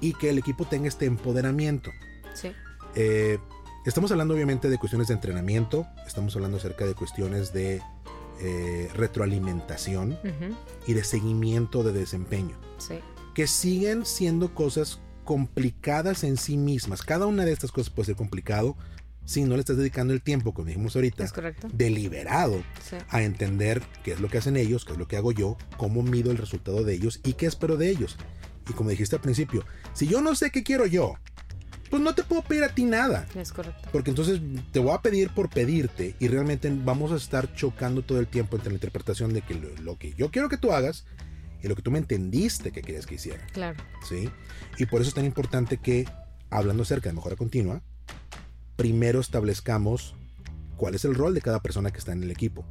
y 0.00 0.14
que 0.14 0.30
el 0.30 0.38
equipo 0.38 0.66
tenga 0.66 0.86
este 0.86 1.06
empoderamiento. 1.06 1.90
Sí. 2.32 2.52
Eh, 2.94 3.38
estamos 3.84 4.12
hablando 4.12 4.34
obviamente 4.34 4.70
de 4.70 4.78
cuestiones 4.78 5.08
de 5.08 5.14
entrenamiento, 5.14 5.84
estamos 6.06 6.36
hablando 6.36 6.58
acerca 6.58 6.86
de 6.86 6.94
cuestiones 6.94 7.52
de 7.52 7.82
eh, 8.40 8.88
retroalimentación 8.94 10.16
y 10.86 10.92
de 10.94 11.02
seguimiento 11.04 11.82
de 11.82 11.92
desempeño, 11.92 12.56
Sí. 12.78 13.00
que 13.34 13.46
siguen 13.48 14.06
siendo 14.06 14.54
cosas 14.54 15.00
complicadas 15.24 16.24
en 16.24 16.36
sí 16.36 16.56
mismas. 16.56 17.02
Cada 17.02 17.26
una 17.26 17.44
de 17.44 17.52
estas 17.52 17.72
cosas 17.72 17.90
puede 17.92 18.06
ser 18.06 18.16
complicado 18.16 18.76
si 19.24 19.44
no 19.44 19.54
le 19.54 19.60
estás 19.60 19.76
dedicando 19.76 20.12
el 20.12 20.20
tiempo, 20.20 20.52
como 20.52 20.66
dijimos 20.66 20.96
ahorita, 20.96 21.26
deliberado 21.72 22.62
Sí. 22.88 22.96
a 23.08 23.22
entender 23.22 23.82
qué 24.02 24.12
es 24.12 24.20
lo 24.20 24.28
que 24.28 24.38
hacen 24.38 24.56
ellos, 24.56 24.84
qué 24.84 24.92
es 24.92 24.98
lo 24.98 25.06
que 25.06 25.16
hago 25.16 25.32
yo, 25.32 25.56
cómo 25.76 26.02
mido 26.02 26.30
el 26.30 26.38
resultado 26.38 26.82
de 26.82 26.94
ellos 26.94 27.20
y 27.24 27.34
qué 27.34 27.46
espero 27.46 27.76
de 27.76 27.88
ellos. 27.90 28.16
Y 28.68 28.72
como 28.72 28.90
dijiste 28.90 29.16
al 29.16 29.22
principio, 29.22 29.64
si 29.92 30.06
yo 30.08 30.20
no 30.22 30.34
sé 30.34 30.50
qué 30.50 30.62
quiero 30.62 30.86
yo, 30.86 31.14
pues 31.90 32.02
no 32.02 32.14
te 32.14 32.24
puedo 32.24 32.42
pedir 32.42 32.64
a 32.64 32.74
ti 32.74 32.84
nada. 32.84 33.26
Es 33.34 33.52
correcto. 33.52 33.88
Porque 33.92 34.10
entonces 34.10 34.40
te 34.72 34.78
voy 34.78 34.92
a 34.94 35.02
pedir 35.02 35.30
por 35.30 35.50
pedirte 35.50 36.16
y 36.18 36.28
realmente 36.28 36.72
vamos 36.84 37.12
a 37.12 37.16
estar 37.16 37.52
chocando 37.54 38.02
todo 38.02 38.18
el 38.18 38.26
tiempo 38.26 38.56
entre 38.56 38.70
la 38.70 38.76
interpretación 38.76 39.32
de 39.34 39.42
que 39.42 39.54
lo, 39.54 39.68
lo 39.82 39.98
que 39.98 40.14
yo 40.14 40.30
quiero 40.30 40.48
que 40.48 40.56
tú 40.56 40.72
hagas 40.72 41.04
y 41.62 41.68
lo 41.68 41.76
que 41.76 41.82
tú 41.82 41.90
me 41.90 41.98
entendiste 41.98 42.72
que 42.72 42.82
querías 42.82 43.06
que 43.06 43.14
hiciera. 43.16 43.46
Claro. 43.52 43.82
¿sí? 44.06 44.30
Y 44.78 44.86
por 44.86 45.00
eso 45.00 45.08
es 45.08 45.14
tan 45.14 45.24
importante 45.24 45.78
que, 45.78 46.06
hablando 46.50 46.82
acerca 46.82 47.08
de 47.08 47.14
mejora 47.14 47.36
continua, 47.36 47.82
primero 48.76 49.20
establezcamos 49.20 50.14
cuál 50.76 50.94
es 50.94 51.04
el 51.04 51.14
rol 51.14 51.34
de 51.34 51.42
cada 51.42 51.60
persona 51.60 51.90
que 51.90 51.98
está 51.98 52.12
en 52.12 52.22
el 52.22 52.30
equipo. 52.30 52.64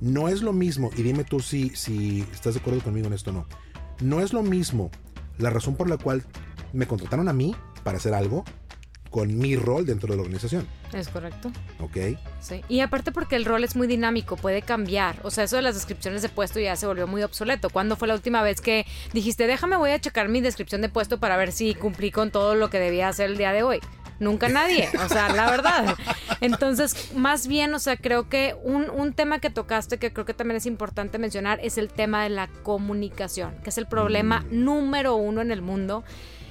No 0.00 0.28
es 0.28 0.42
lo 0.42 0.52
mismo, 0.52 0.90
y 0.96 1.02
dime 1.02 1.24
tú 1.24 1.40
si, 1.40 1.70
si 1.70 2.20
estás 2.32 2.54
de 2.54 2.60
acuerdo 2.60 2.82
conmigo 2.82 3.06
en 3.06 3.14
esto 3.14 3.30
o 3.30 3.32
no, 3.32 3.46
no 4.00 4.20
es 4.20 4.32
lo 4.32 4.42
mismo 4.42 4.90
la 5.38 5.50
razón 5.50 5.74
por 5.74 5.88
la 5.88 5.96
cual 5.96 6.24
me 6.72 6.86
contrataron 6.86 7.28
a 7.28 7.32
mí 7.32 7.54
para 7.82 7.98
hacer 7.98 8.14
algo 8.14 8.44
con 9.16 9.38
mi 9.38 9.56
rol 9.56 9.86
dentro 9.86 10.10
de 10.10 10.16
la 10.16 10.20
organización, 10.24 10.68
Es 10.92 11.08
correcto. 11.08 11.50
¿ok? 11.80 12.18
Sí. 12.38 12.60
Y 12.68 12.80
aparte 12.80 13.12
porque 13.12 13.36
el 13.36 13.46
rol 13.46 13.64
es 13.64 13.74
muy 13.74 13.86
dinámico, 13.86 14.36
puede 14.36 14.60
cambiar. 14.60 15.16
O 15.22 15.30
sea, 15.30 15.44
eso 15.44 15.56
de 15.56 15.62
las 15.62 15.74
descripciones 15.74 16.20
de 16.20 16.28
puesto 16.28 16.60
ya 16.60 16.76
se 16.76 16.86
volvió 16.86 17.06
muy 17.06 17.22
obsoleto. 17.22 17.70
¿Cuándo 17.70 17.96
fue 17.96 18.08
la 18.08 18.14
última 18.14 18.42
vez 18.42 18.60
que 18.60 18.84
dijiste, 19.14 19.46
déjame, 19.46 19.78
voy 19.78 19.92
a 19.92 19.98
checar 19.98 20.28
mi 20.28 20.42
descripción 20.42 20.82
de 20.82 20.90
puesto 20.90 21.18
para 21.18 21.38
ver 21.38 21.52
si 21.52 21.74
cumplí 21.74 22.10
con 22.10 22.30
todo 22.30 22.56
lo 22.56 22.68
que 22.68 22.78
debía 22.78 23.08
hacer 23.08 23.30
el 23.30 23.38
día 23.38 23.52
de 23.52 23.62
hoy? 23.62 23.80
Nunca 24.18 24.50
nadie, 24.50 24.90
o 25.02 25.08
sea, 25.08 25.30
la 25.34 25.50
verdad. 25.50 25.96
Entonces, 26.42 27.14
más 27.14 27.46
bien, 27.46 27.72
o 27.72 27.78
sea, 27.78 27.96
creo 27.96 28.28
que 28.28 28.54
un, 28.64 28.90
un 28.90 29.14
tema 29.14 29.38
que 29.38 29.48
tocaste 29.48 29.96
que 29.96 30.12
creo 30.12 30.26
que 30.26 30.34
también 30.34 30.58
es 30.58 30.66
importante 30.66 31.16
mencionar 31.16 31.58
es 31.62 31.78
el 31.78 31.88
tema 31.88 32.22
de 32.22 32.28
la 32.28 32.48
comunicación, 32.48 33.54
que 33.64 33.70
es 33.70 33.78
el 33.78 33.86
problema 33.86 34.44
número 34.50 35.16
uno 35.16 35.40
en 35.40 35.52
el 35.52 35.62
mundo. 35.62 36.04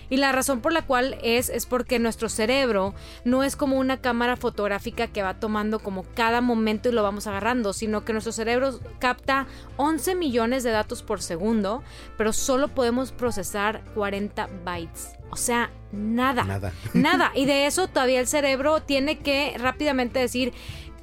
Y 0.09 0.17
la 0.17 0.31
razón 0.31 0.61
por 0.61 0.73
la 0.73 0.83
cual 0.83 1.17
es 1.23 1.49
es 1.49 1.65
porque 1.65 1.99
nuestro 1.99 2.29
cerebro 2.29 2.93
no 3.23 3.43
es 3.43 3.55
como 3.55 3.77
una 3.77 4.01
cámara 4.01 4.35
fotográfica 4.35 5.07
que 5.07 5.23
va 5.23 5.39
tomando 5.39 5.79
como 5.79 6.03
cada 6.15 6.41
momento 6.41 6.89
y 6.89 6.91
lo 6.91 7.03
vamos 7.03 7.27
agarrando, 7.27 7.73
sino 7.73 8.05
que 8.05 8.13
nuestro 8.13 8.31
cerebro 8.31 8.79
capta 8.99 9.47
11 9.77 10.15
millones 10.15 10.63
de 10.63 10.71
datos 10.71 11.03
por 11.03 11.21
segundo, 11.21 11.83
pero 12.17 12.33
solo 12.33 12.67
podemos 12.69 13.11
procesar 13.11 13.83
40 13.95 14.49
bytes. 14.63 15.15
O 15.31 15.37
sea, 15.37 15.71
nada. 15.91 16.43
Nada. 16.43 16.71
Nada. 16.93 17.31
Y 17.35 17.45
de 17.45 17.65
eso 17.65 17.87
todavía 17.87 18.19
el 18.19 18.27
cerebro 18.27 18.81
tiene 18.81 19.19
que 19.19 19.55
rápidamente 19.57 20.19
decir 20.19 20.53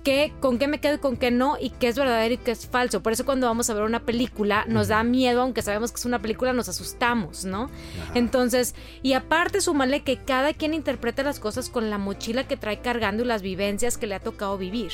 qué, 0.02 0.32
con 0.40 0.58
qué 0.58 0.68
me 0.68 0.80
quedo 0.80 0.94
y 0.94 0.98
con 0.98 1.16
qué 1.16 1.30
no, 1.30 1.56
y 1.60 1.70
qué 1.70 1.88
es 1.88 1.96
verdadero 1.96 2.34
y 2.34 2.38
qué 2.38 2.50
es 2.50 2.66
falso. 2.66 3.02
Por 3.02 3.12
eso 3.12 3.24
cuando 3.24 3.46
vamos 3.46 3.70
a 3.70 3.74
ver 3.74 3.84
una 3.84 4.04
película 4.04 4.64
nos 4.68 4.88
da 4.88 5.02
miedo, 5.02 5.42
aunque 5.42 5.62
sabemos 5.62 5.92
que 5.92 5.98
es 5.98 6.04
una 6.04 6.20
película, 6.20 6.52
nos 6.52 6.68
asustamos, 6.68 7.44
¿no? 7.44 7.64
Ajá. 7.64 8.12
Entonces, 8.14 8.74
y 9.02 9.14
aparte 9.14 9.60
súmale 9.60 10.02
que 10.02 10.18
cada 10.18 10.52
quien 10.52 10.74
interpreta 10.74 11.22
las 11.22 11.40
cosas 11.40 11.68
con 11.68 11.90
la 11.90 11.98
mochila 11.98 12.46
que 12.46 12.56
trae 12.56 12.80
cargando 12.80 13.22
y 13.22 13.26
las 13.26 13.42
vivencias 13.42 13.98
que 13.98 14.06
le 14.06 14.14
ha 14.14 14.20
tocado 14.20 14.58
vivir. 14.58 14.92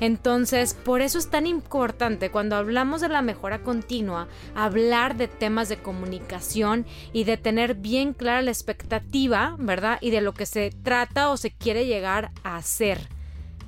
Entonces, 0.00 0.74
por 0.74 1.00
eso 1.00 1.18
es 1.18 1.28
tan 1.30 1.46
importante 1.46 2.30
cuando 2.30 2.56
hablamos 2.56 3.00
de 3.00 3.08
la 3.08 3.22
mejora 3.22 3.62
continua, 3.62 4.28
hablar 4.54 5.16
de 5.16 5.28
temas 5.28 5.68
de 5.68 5.78
comunicación 5.78 6.86
y 7.12 7.24
de 7.24 7.36
tener 7.36 7.74
bien 7.74 8.12
clara 8.12 8.42
la 8.42 8.50
expectativa, 8.50 9.56
¿verdad? 9.58 9.98
Y 10.00 10.10
de 10.10 10.20
lo 10.20 10.34
que 10.34 10.46
se 10.46 10.70
trata 10.82 11.30
o 11.30 11.36
se 11.36 11.50
quiere 11.50 11.86
llegar 11.86 12.30
a 12.42 12.56
hacer 12.56 13.17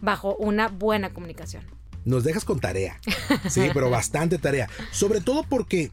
bajo 0.00 0.36
una 0.36 0.68
buena 0.68 1.12
comunicación. 1.12 1.64
Nos 2.04 2.24
dejas 2.24 2.44
con 2.44 2.60
tarea. 2.60 2.98
Sí, 3.48 3.68
pero 3.74 3.90
bastante 3.90 4.38
tarea. 4.38 4.68
Sobre 4.90 5.20
todo 5.20 5.44
porque 5.44 5.90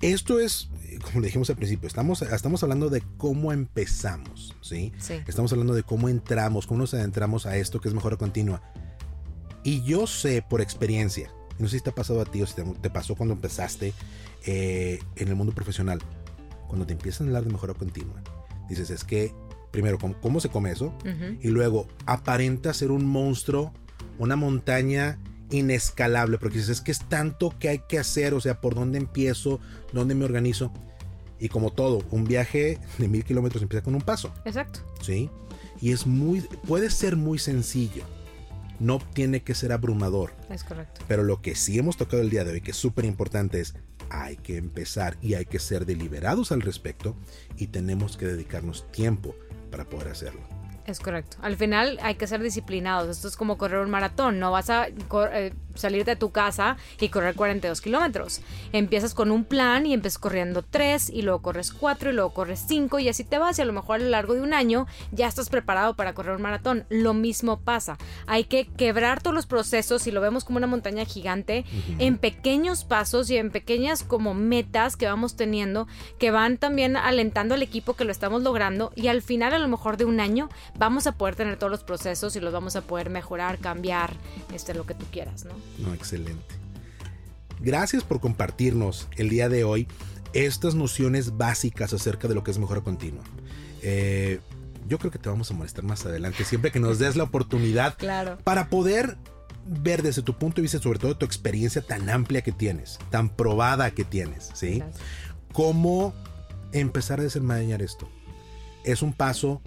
esto 0.00 0.38
es, 0.38 0.68
como 1.02 1.20
le 1.20 1.26
dijimos 1.26 1.50
al 1.50 1.56
principio, 1.56 1.86
estamos, 1.86 2.22
estamos 2.22 2.62
hablando 2.62 2.88
de 2.88 3.02
cómo 3.16 3.52
empezamos, 3.52 4.54
¿sí? 4.60 4.92
Sí. 4.98 5.20
Estamos 5.26 5.52
hablando 5.52 5.74
de 5.74 5.82
cómo 5.82 6.08
entramos, 6.08 6.66
cómo 6.66 6.80
nos 6.80 6.94
adentramos 6.94 7.46
a 7.46 7.56
esto 7.56 7.80
que 7.80 7.88
es 7.88 7.94
mejora 7.94 8.16
continua. 8.16 8.62
Y 9.64 9.82
yo 9.82 10.06
sé 10.06 10.42
por 10.48 10.60
experiencia, 10.60 11.32
no 11.58 11.68
sé 11.68 11.78
si 11.78 11.82
te 11.82 11.90
ha 11.90 11.94
pasado 11.94 12.20
a 12.20 12.24
ti 12.24 12.40
o 12.42 12.46
si 12.46 12.54
te, 12.54 12.62
te 12.62 12.90
pasó 12.90 13.16
cuando 13.16 13.34
empezaste 13.34 13.92
eh, 14.46 15.00
en 15.16 15.28
el 15.28 15.34
mundo 15.34 15.52
profesional, 15.52 16.00
cuando 16.68 16.86
te 16.86 16.92
empiezan 16.92 17.26
a 17.26 17.30
hablar 17.30 17.44
de 17.44 17.52
mejora 17.52 17.74
continua, 17.74 18.22
dices, 18.68 18.90
es 18.90 19.02
que, 19.02 19.34
primero, 19.70 19.98
¿cómo, 19.98 20.14
cómo 20.20 20.40
se 20.40 20.48
come 20.48 20.70
eso? 20.70 20.92
Y 21.40 21.48
luego 21.48 21.86
aparenta 22.06 22.72
ser 22.74 22.90
un 22.90 23.04
monstruo, 23.06 23.72
una 24.18 24.36
montaña 24.36 25.18
inescalable, 25.50 26.38
porque 26.38 26.58
dices, 26.58 26.78
es 26.78 26.80
que 26.80 26.90
es 26.92 27.00
tanto 27.08 27.54
que 27.58 27.68
hay 27.68 27.78
que 27.88 27.98
hacer, 27.98 28.34
o 28.34 28.40
sea, 28.40 28.60
por 28.60 28.74
dónde 28.74 28.98
empiezo, 28.98 29.60
dónde 29.92 30.14
me 30.14 30.24
organizo. 30.24 30.72
Y 31.40 31.48
como 31.48 31.70
todo, 31.70 32.02
un 32.10 32.24
viaje 32.24 32.78
de 32.98 33.08
mil 33.08 33.24
kilómetros 33.24 33.62
empieza 33.62 33.84
con 33.84 33.94
un 33.94 34.02
paso, 34.02 34.32
Exacto. 34.44 34.80
¿sí? 35.00 35.30
Y 35.80 35.92
es 35.92 36.06
muy, 36.06 36.40
puede 36.66 36.90
ser 36.90 37.14
muy 37.16 37.38
sencillo, 37.38 38.02
no 38.80 38.98
tiene 39.14 39.42
que 39.42 39.54
ser 39.54 39.72
abrumador, 39.72 40.32
Es 40.50 40.64
correcto. 40.64 41.00
pero 41.06 41.22
lo 41.22 41.40
que 41.40 41.54
sí 41.54 41.78
hemos 41.78 41.96
tocado 41.96 42.22
el 42.22 42.30
día 42.30 42.44
de 42.44 42.52
hoy, 42.52 42.60
que 42.60 42.72
es 42.72 42.76
súper 42.76 43.04
importante, 43.04 43.60
es 43.60 43.74
hay 44.10 44.36
que 44.36 44.56
empezar 44.56 45.16
y 45.20 45.34
hay 45.34 45.44
que 45.44 45.58
ser 45.58 45.84
deliberados 45.86 46.50
al 46.50 46.62
respecto 46.62 47.14
y 47.56 47.66
tenemos 47.68 48.16
que 48.16 48.26
dedicarnos 48.26 48.90
tiempo 48.90 49.34
para 49.70 49.84
poder 49.84 50.08
hacerlo. 50.08 50.40
Es 50.86 51.00
correcto. 51.00 51.36
Al 51.42 51.56
final 51.56 51.98
hay 52.02 52.14
que 52.14 52.26
ser 52.26 52.42
disciplinados. 52.42 53.08
Esto 53.10 53.28
es 53.28 53.36
como 53.36 53.58
correr 53.58 53.80
un 53.80 53.90
maratón. 53.90 54.38
No 54.38 54.50
vas 54.50 54.70
a 54.70 54.88
eh, 54.88 55.52
salir 55.78 56.04
de 56.04 56.16
tu 56.16 56.30
casa 56.30 56.76
y 57.00 57.08
correr 57.08 57.34
42 57.34 57.80
kilómetros. 57.80 58.40
Empiezas 58.72 59.14
con 59.14 59.30
un 59.30 59.44
plan 59.44 59.86
y 59.86 59.94
empiezas 59.94 60.18
corriendo 60.18 60.62
3 60.62 61.10
y 61.10 61.22
luego 61.22 61.42
corres 61.42 61.72
4 61.72 62.10
y 62.10 62.12
luego 62.12 62.30
corres 62.30 62.64
5 62.66 62.98
y 62.98 63.08
así 63.08 63.24
te 63.24 63.38
vas 63.38 63.58
y 63.58 63.62
a 63.62 63.64
lo 63.64 63.72
mejor 63.72 63.96
a 63.96 64.04
lo 64.04 64.10
largo 64.10 64.34
de 64.34 64.40
un 64.40 64.54
año 64.54 64.86
ya 65.12 65.26
estás 65.26 65.48
preparado 65.48 65.94
para 65.94 66.14
correr 66.14 66.36
un 66.36 66.42
maratón. 66.42 66.84
Lo 66.88 67.14
mismo 67.14 67.60
pasa. 67.60 67.98
Hay 68.26 68.44
que 68.44 68.66
quebrar 68.66 69.22
todos 69.22 69.34
los 69.34 69.46
procesos 69.46 70.06
y 70.06 70.10
lo 70.10 70.20
vemos 70.20 70.44
como 70.44 70.58
una 70.58 70.66
montaña 70.66 71.04
gigante 71.04 71.64
en 71.98 72.18
pequeños 72.18 72.84
pasos 72.84 73.30
y 73.30 73.36
en 73.36 73.50
pequeñas 73.50 74.02
como 74.02 74.34
metas 74.34 74.96
que 74.96 75.06
vamos 75.06 75.36
teniendo 75.36 75.86
que 76.18 76.30
van 76.30 76.58
también 76.58 76.96
alentando 76.96 77.54
al 77.54 77.62
equipo 77.62 77.94
que 77.94 78.04
lo 78.04 78.12
estamos 78.12 78.42
logrando 78.42 78.92
y 78.94 79.08
al 79.08 79.22
final 79.22 79.54
a 79.54 79.58
lo 79.58 79.68
mejor 79.68 79.96
de 79.96 80.04
un 80.04 80.20
año 80.20 80.48
vamos 80.76 81.06
a 81.06 81.12
poder 81.12 81.36
tener 81.36 81.56
todos 81.56 81.70
los 81.70 81.84
procesos 81.84 82.36
y 82.36 82.40
los 82.40 82.52
vamos 82.52 82.76
a 82.76 82.82
poder 82.82 83.10
mejorar, 83.10 83.58
cambiar, 83.58 84.12
este, 84.52 84.74
lo 84.74 84.86
que 84.86 84.94
tú 84.94 85.06
quieras, 85.10 85.44
¿no? 85.44 85.52
No, 85.78 85.92
excelente. 85.94 86.54
Gracias 87.60 88.04
por 88.04 88.20
compartirnos 88.20 89.08
el 89.16 89.28
día 89.28 89.48
de 89.48 89.64
hoy 89.64 89.88
estas 90.32 90.74
nociones 90.74 91.36
básicas 91.36 91.92
acerca 91.92 92.28
de 92.28 92.34
lo 92.34 92.44
que 92.44 92.50
es 92.50 92.58
mejora 92.58 92.80
continua. 92.82 93.24
Eh, 93.82 94.40
yo 94.86 94.98
creo 94.98 95.10
que 95.10 95.18
te 95.18 95.28
vamos 95.28 95.50
a 95.50 95.54
molestar 95.54 95.84
más 95.84 96.06
adelante, 96.06 96.44
siempre 96.44 96.70
que 96.70 96.80
nos 96.80 96.98
des 96.98 97.16
la 97.16 97.24
oportunidad 97.24 97.94
Claro. 97.98 98.38
para 98.44 98.68
poder 98.68 99.16
ver 99.66 100.02
desde 100.02 100.22
tu 100.22 100.36
punto 100.38 100.56
de 100.56 100.62
vista, 100.62 100.78
sobre 100.78 100.98
todo 100.98 101.16
tu 101.16 101.26
experiencia 101.26 101.82
tan 101.82 102.08
amplia 102.08 102.42
que 102.42 102.52
tienes, 102.52 102.98
tan 103.10 103.28
probada 103.28 103.90
que 103.90 104.04
tienes, 104.04 104.50
¿sí? 104.54 104.78
Gracias. 104.78 105.02
cómo 105.52 106.14
empezar 106.72 107.20
a 107.20 107.24
desenmarañar 107.24 107.82
esto. 107.82 108.08
Es 108.84 109.02
un 109.02 109.12
paso 109.12 109.60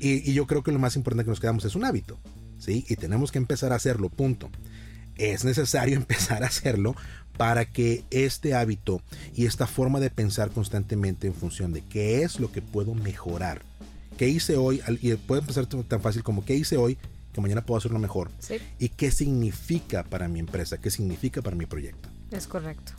y, 0.00 0.28
y 0.28 0.34
yo 0.34 0.46
creo 0.46 0.62
que 0.62 0.72
lo 0.72 0.78
más 0.78 0.96
importante 0.96 1.24
que 1.24 1.30
nos 1.30 1.40
quedamos 1.40 1.64
es 1.64 1.74
un 1.74 1.84
hábito, 1.84 2.18
¿sí? 2.58 2.84
Y 2.88 2.96
tenemos 2.96 3.30
que 3.32 3.38
empezar 3.38 3.72
a 3.72 3.76
hacerlo, 3.76 4.10
punto. 4.10 4.50
Es 5.16 5.44
necesario 5.44 5.96
empezar 5.96 6.42
a 6.44 6.48
hacerlo 6.48 6.94
para 7.36 7.66
que 7.66 8.04
este 8.10 8.54
hábito 8.54 9.02
y 9.34 9.46
esta 9.46 9.66
forma 9.66 10.00
de 10.00 10.10
pensar 10.10 10.50
constantemente 10.50 11.26
en 11.26 11.34
función 11.34 11.72
de 11.72 11.82
qué 11.82 12.22
es 12.22 12.40
lo 12.40 12.50
que 12.50 12.62
puedo 12.62 12.94
mejorar, 12.94 13.62
qué 14.16 14.28
hice 14.28 14.56
hoy, 14.56 14.80
y 15.02 15.14
puede 15.14 15.42
empezar 15.42 15.66
tan 15.66 16.00
fácil 16.00 16.22
como 16.22 16.44
qué 16.44 16.54
hice 16.54 16.76
hoy, 16.76 16.96
que 17.32 17.40
mañana 17.40 17.64
puedo 17.64 17.78
hacerlo 17.78 17.98
mejor, 17.98 18.30
Sí, 18.38 18.56
y 18.78 18.88
qué 18.88 19.10
significa 19.10 20.04
para 20.04 20.28
mi 20.28 20.40
empresa, 20.40 20.78
qué 20.78 20.90
significa 20.90 21.42
para 21.42 21.56
mi 21.56 21.66
proyecto. 21.66 22.08
es 22.30 22.46
correcto. 22.46 22.92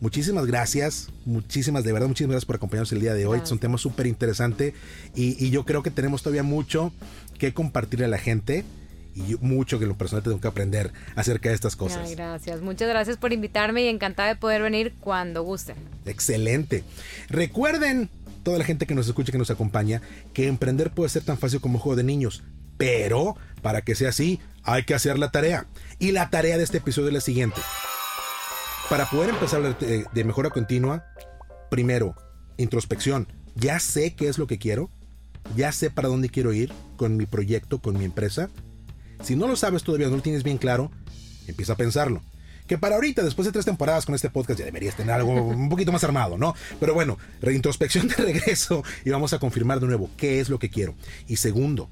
muchísimas 0.00 0.46
gracias, 0.46 1.08
muchísimas, 1.24 1.82
de 1.82 1.92
verdad, 1.92 2.06
muchísimas 2.06 2.34
gracias 2.34 2.46
por 2.46 2.56
acompañarnos 2.56 2.92
el 2.92 3.00
día 3.00 3.14
de 3.14 3.26
hoy. 3.26 3.40
Es 3.42 3.50
un 3.50 3.58
tema 3.58 3.76
súper 3.76 4.06
interesante 4.06 4.74
y, 5.16 5.44
y 5.44 5.50
yo 5.50 5.64
creo 5.64 5.82
que 5.82 5.90
tenemos 5.90 6.22
todavía 6.22 6.44
mucho 6.44 6.92
que 7.38 7.52
compartirle 7.52 8.04
a 8.04 8.08
la 8.08 8.18
gente 8.18 8.64
y 9.14 9.36
mucho 9.40 9.78
que 9.78 9.84
en 9.84 9.90
lo 9.90 9.98
personal 9.98 10.22
tengo 10.22 10.40
que 10.40 10.48
aprender 10.48 10.92
acerca 11.16 11.48
de 11.48 11.54
estas 11.54 11.76
cosas. 11.76 12.08
Ay, 12.08 12.14
gracias, 12.14 12.60
muchas 12.60 12.88
gracias 12.88 13.16
por 13.16 13.32
invitarme 13.32 13.82
y 13.82 13.88
encantada 13.88 14.28
de 14.28 14.36
poder 14.36 14.62
venir 14.62 14.94
cuando 15.00 15.42
gusten. 15.42 15.76
Excelente. 16.06 16.84
Recuerden, 17.28 18.08
toda 18.42 18.58
la 18.58 18.64
gente 18.64 18.86
que 18.86 18.94
nos 18.94 19.06
escucha, 19.06 19.32
que 19.32 19.38
nos 19.38 19.50
acompaña, 19.50 20.00
que 20.32 20.46
emprender 20.46 20.90
puede 20.90 21.10
ser 21.10 21.22
tan 21.22 21.38
fácil 21.38 21.60
como 21.60 21.74
un 21.74 21.80
juego 21.80 21.96
de 21.96 22.04
niños, 22.04 22.42
pero 22.76 23.36
para 23.62 23.82
que 23.82 23.94
sea 23.94 24.10
así, 24.10 24.40
hay 24.62 24.84
que 24.84 24.94
hacer 24.94 25.18
la 25.18 25.30
tarea. 25.30 25.66
Y 25.98 26.12
la 26.12 26.30
tarea 26.30 26.56
de 26.56 26.64
este 26.64 26.78
episodio 26.78 27.08
es 27.08 27.14
la 27.14 27.20
siguiente. 27.20 27.60
Para 28.88 29.08
poder 29.08 29.30
empezar 29.30 29.78
de 29.78 30.24
mejora 30.24 30.50
continua, 30.50 31.04
primero, 31.70 32.16
introspección. 32.56 33.28
Ya 33.54 33.78
sé 33.80 34.14
qué 34.14 34.28
es 34.28 34.38
lo 34.38 34.46
que 34.46 34.58
quiero, 34.58 34.90
ya 35.56 35.72
sé 35.72 35.90
para 35.90 36.08
dónde 36.08 36.28
quiero 36.28 36.52
ir 36.52 36.72
con 36.96 37.16
mi 37.16 37.26
proyecto, 37.26 37.80
con 37.80 37.98
mi 37.98 38.04
empresa. 38.04 38.50
Si 39.22 39.36
no 39.36 39.46
lo 39.46 39.56
sabes 39.56 39.82
todavía, 39.82 40.08
no 40.08 40.16
lo 40.16 40.22
tienes 40.22 40.42
bien 40.42 40.58
claro, 40.58 40.90
empieza 41.46 41.74
a 41.74 41.76
pensarlo. 41.76 42.22
Que 42.66 42.78
para 42.78 42.94
ahorita, 42.94 43.22
después 43.22 43.46
de 43.46 43.52
tres 43.52 43.64
temporadas 43.64 44.06
con 44.06 44.14
este 44.14 44.30
podcast, 44.30 44.58
ya 44.58 44.64
deberías 44.64 44.96
tener 44.96 45.14
algo 45.14 45.32
un 45.46 45.68
poquito 45.68 45.92
más 45.92 46.04
armado, 46.04 46.38
¿no? 46.38 46.54
Pero 46.78 46.94
bueno, 46.94 47.18
reintrospección 47.40 48.08
de 48.08 48.14
regreso 48.14 48.84
y 49.04 49.10
vamos 49.10 49.32
a 49.32 49.38
confirmar 49.38 49.80
de 49.80 49.86
nuevo 49.86 50.10
qué 50.16 50.40
es 50.40 50.48
lo 50.48 50.58
que 50.58 50.70
quiero. 50.70 50.94
Y 51.26 51.36
segundo, 51.36 51.90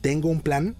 tengo 0.00 0.28
un 0.28 0.40
plan 0.40 0.76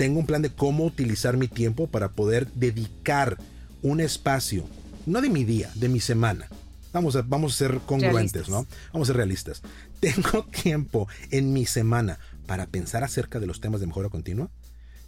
tengo 0.00 0.18
un 0.18 0.24
plan 0.24 0.40
de 0.40 0.48
cómo 0.48 0.86
utilizar 0.86 1.36
mi 1.36 1.46
tiempo 1.46 1.86
para 1.86 2.08
poder 2.12 2.50
dedicar 2.54 3.36
un 3.82 4.00
espacio, 4.00 4.66
no 5.04 5.20
de 5.20 5.28
mi 5.28 5.44
día, 5.44 5.70
de 5.74 5.90
mi 5.90 6.00
semana. 6.00 6.48
Vamos 6.94 7.16
a, 7.16 7.20
vamos 7.20 7.52
a 7.52 7.58
ser 7.58 7.80
congruentes, 7.84 8.48
¿no? 8.48 8.66
Vamos 8.94 9.08
a 9.08 9.10
ser 9.10 9.16
realistas. 9.18 9.60
Tengo 10.00 10.44
tiempo 10.62 11.06
en 11.30 11.52
mi 11.52 11.66
semana 11.66 12.18
para 12.50 12.66
pensar 12.66 13.04
acerca 13.04 13.38
de 13.38 13.46
los 13.46 13.60
temas 13.60 13.80
de 13.80 13.86
mejora 13.86 14.08
continua. 14.08 14.50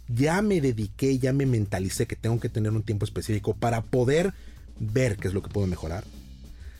Ya 0.07 0.41
me 0.41 0.61
dediqué, 0.61 1.19
ya 1.19 1.33
me 1.33 1.45
mentalicé 1.45 2.07
que 2.07 2.15
tengo 2.15 2.39
que 2.39 2.47
tener 2.47 2.71
un 2.71 2.83
tiempo 2.83 3.03
específico 3.03 3.53
para 3.53 3.81
poder 3.81 4.33
ver 4.79 5.17
qué 5.17 5.27
es 5.27 5.33
lo 5.33 5.41
que 5.41 5.49
puedo 5.49 5.67
mejorar. 5.67 6.05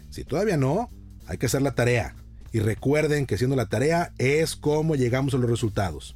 Si 0.09 0.23
todavía 0.23 0.55
no, 0.55 0.89
hay 1.27 1.37
que 1.37 1.47
hacer 1.47 1.61
la 1.61 1.75
tarea. 1.75 2.15
Y 2.53 2.61
recuerden 2.61 3.25
que 3.25 3.37
siendo 3.37 3.57
la 3.57 3.65
tarea 3.65 4.13
es 4.17 4.55
cómo 4.55 4.95
llegamos 4.95 5.33
a 5.33 5.37
los 5.37 5.49
resultados. 5.49 6.15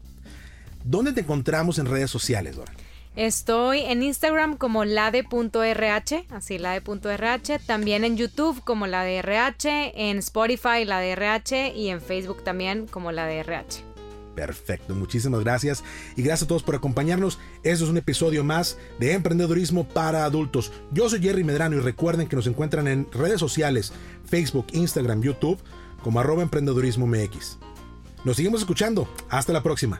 ¿Dónde 0.85 1.11
te 1.11 1.19
encontramos 1.19 1.77
en 1.77 1.87
redes 1.87 2.09
sociales, 2.09 2.55
Dora? 2.55 2.71
Estoy 3.17 3.81
en 3.81 4.01
Instagram 4.01 4.55
como 4.55 4.85
lade.rh, 4.85 6.25
así 6.29 6.57
lade.rh, 6.57 7.65
también 7.65 8.05
en 8.05 8.15
YouTube 8.15 8.63
como 8.63 8.87
la 8.87 9.09
RH, 9.09 9.91
en 10.09 10.19
Spotify 10.19 10.85
la 10.85 11.03
RH 11.03 11.73
y 11.75 11.89
en 11.89 11.99
Facebook 11.99 12.45
también 12.45 12.87
como 12.87 13.11
la 13.11 13.29
RH. 13.29 13.96
Perfecto, 14.37 14.93
muchísimas 14.93 15.39
gracias 15.39 15.83
y 16.15 16.21
gracias 16.21 16.43
a 16.43 16.47
todos 16.47 16.61
por 16.61 16.75
acompañarnos. 16.75 17.39
Este 17.63 17.83
es 17.83 17.89
un 17.89 17.97
episodio 17.97 18.43
más 18.43 18.77
de 18.99 19.13
Emprendedurismo 19.13 19.87
para 19.87 20.25
Adultos. 20.25 20.71
Yo 20.91 21.09
soy 21.09 21.21
Jerry 21.21 21.43
Medrano 21.43 21.75
y 21.75 21.79
recuerden 21.79 22.27
que 22.27 22.35
nos 22.35 22.45
encuentran 22.45 22.87
en 22.87 23.11
redes 23.11 23.39
sociales, 23.39 23.93
Facebook, 24.29 24.67
Instagram, 24.73 25.23
YouTube 25.23 25.57
como 26.03 26.19
arroba 26.19 26.45
MX. 26.45 27.57
Nos 28.25 28.35
seguimos 28.35 28.61
escuchando. 28.61 29.09
Hasta 29.27 29.53
la 29.53 29.63
próxima. 29.63 29.99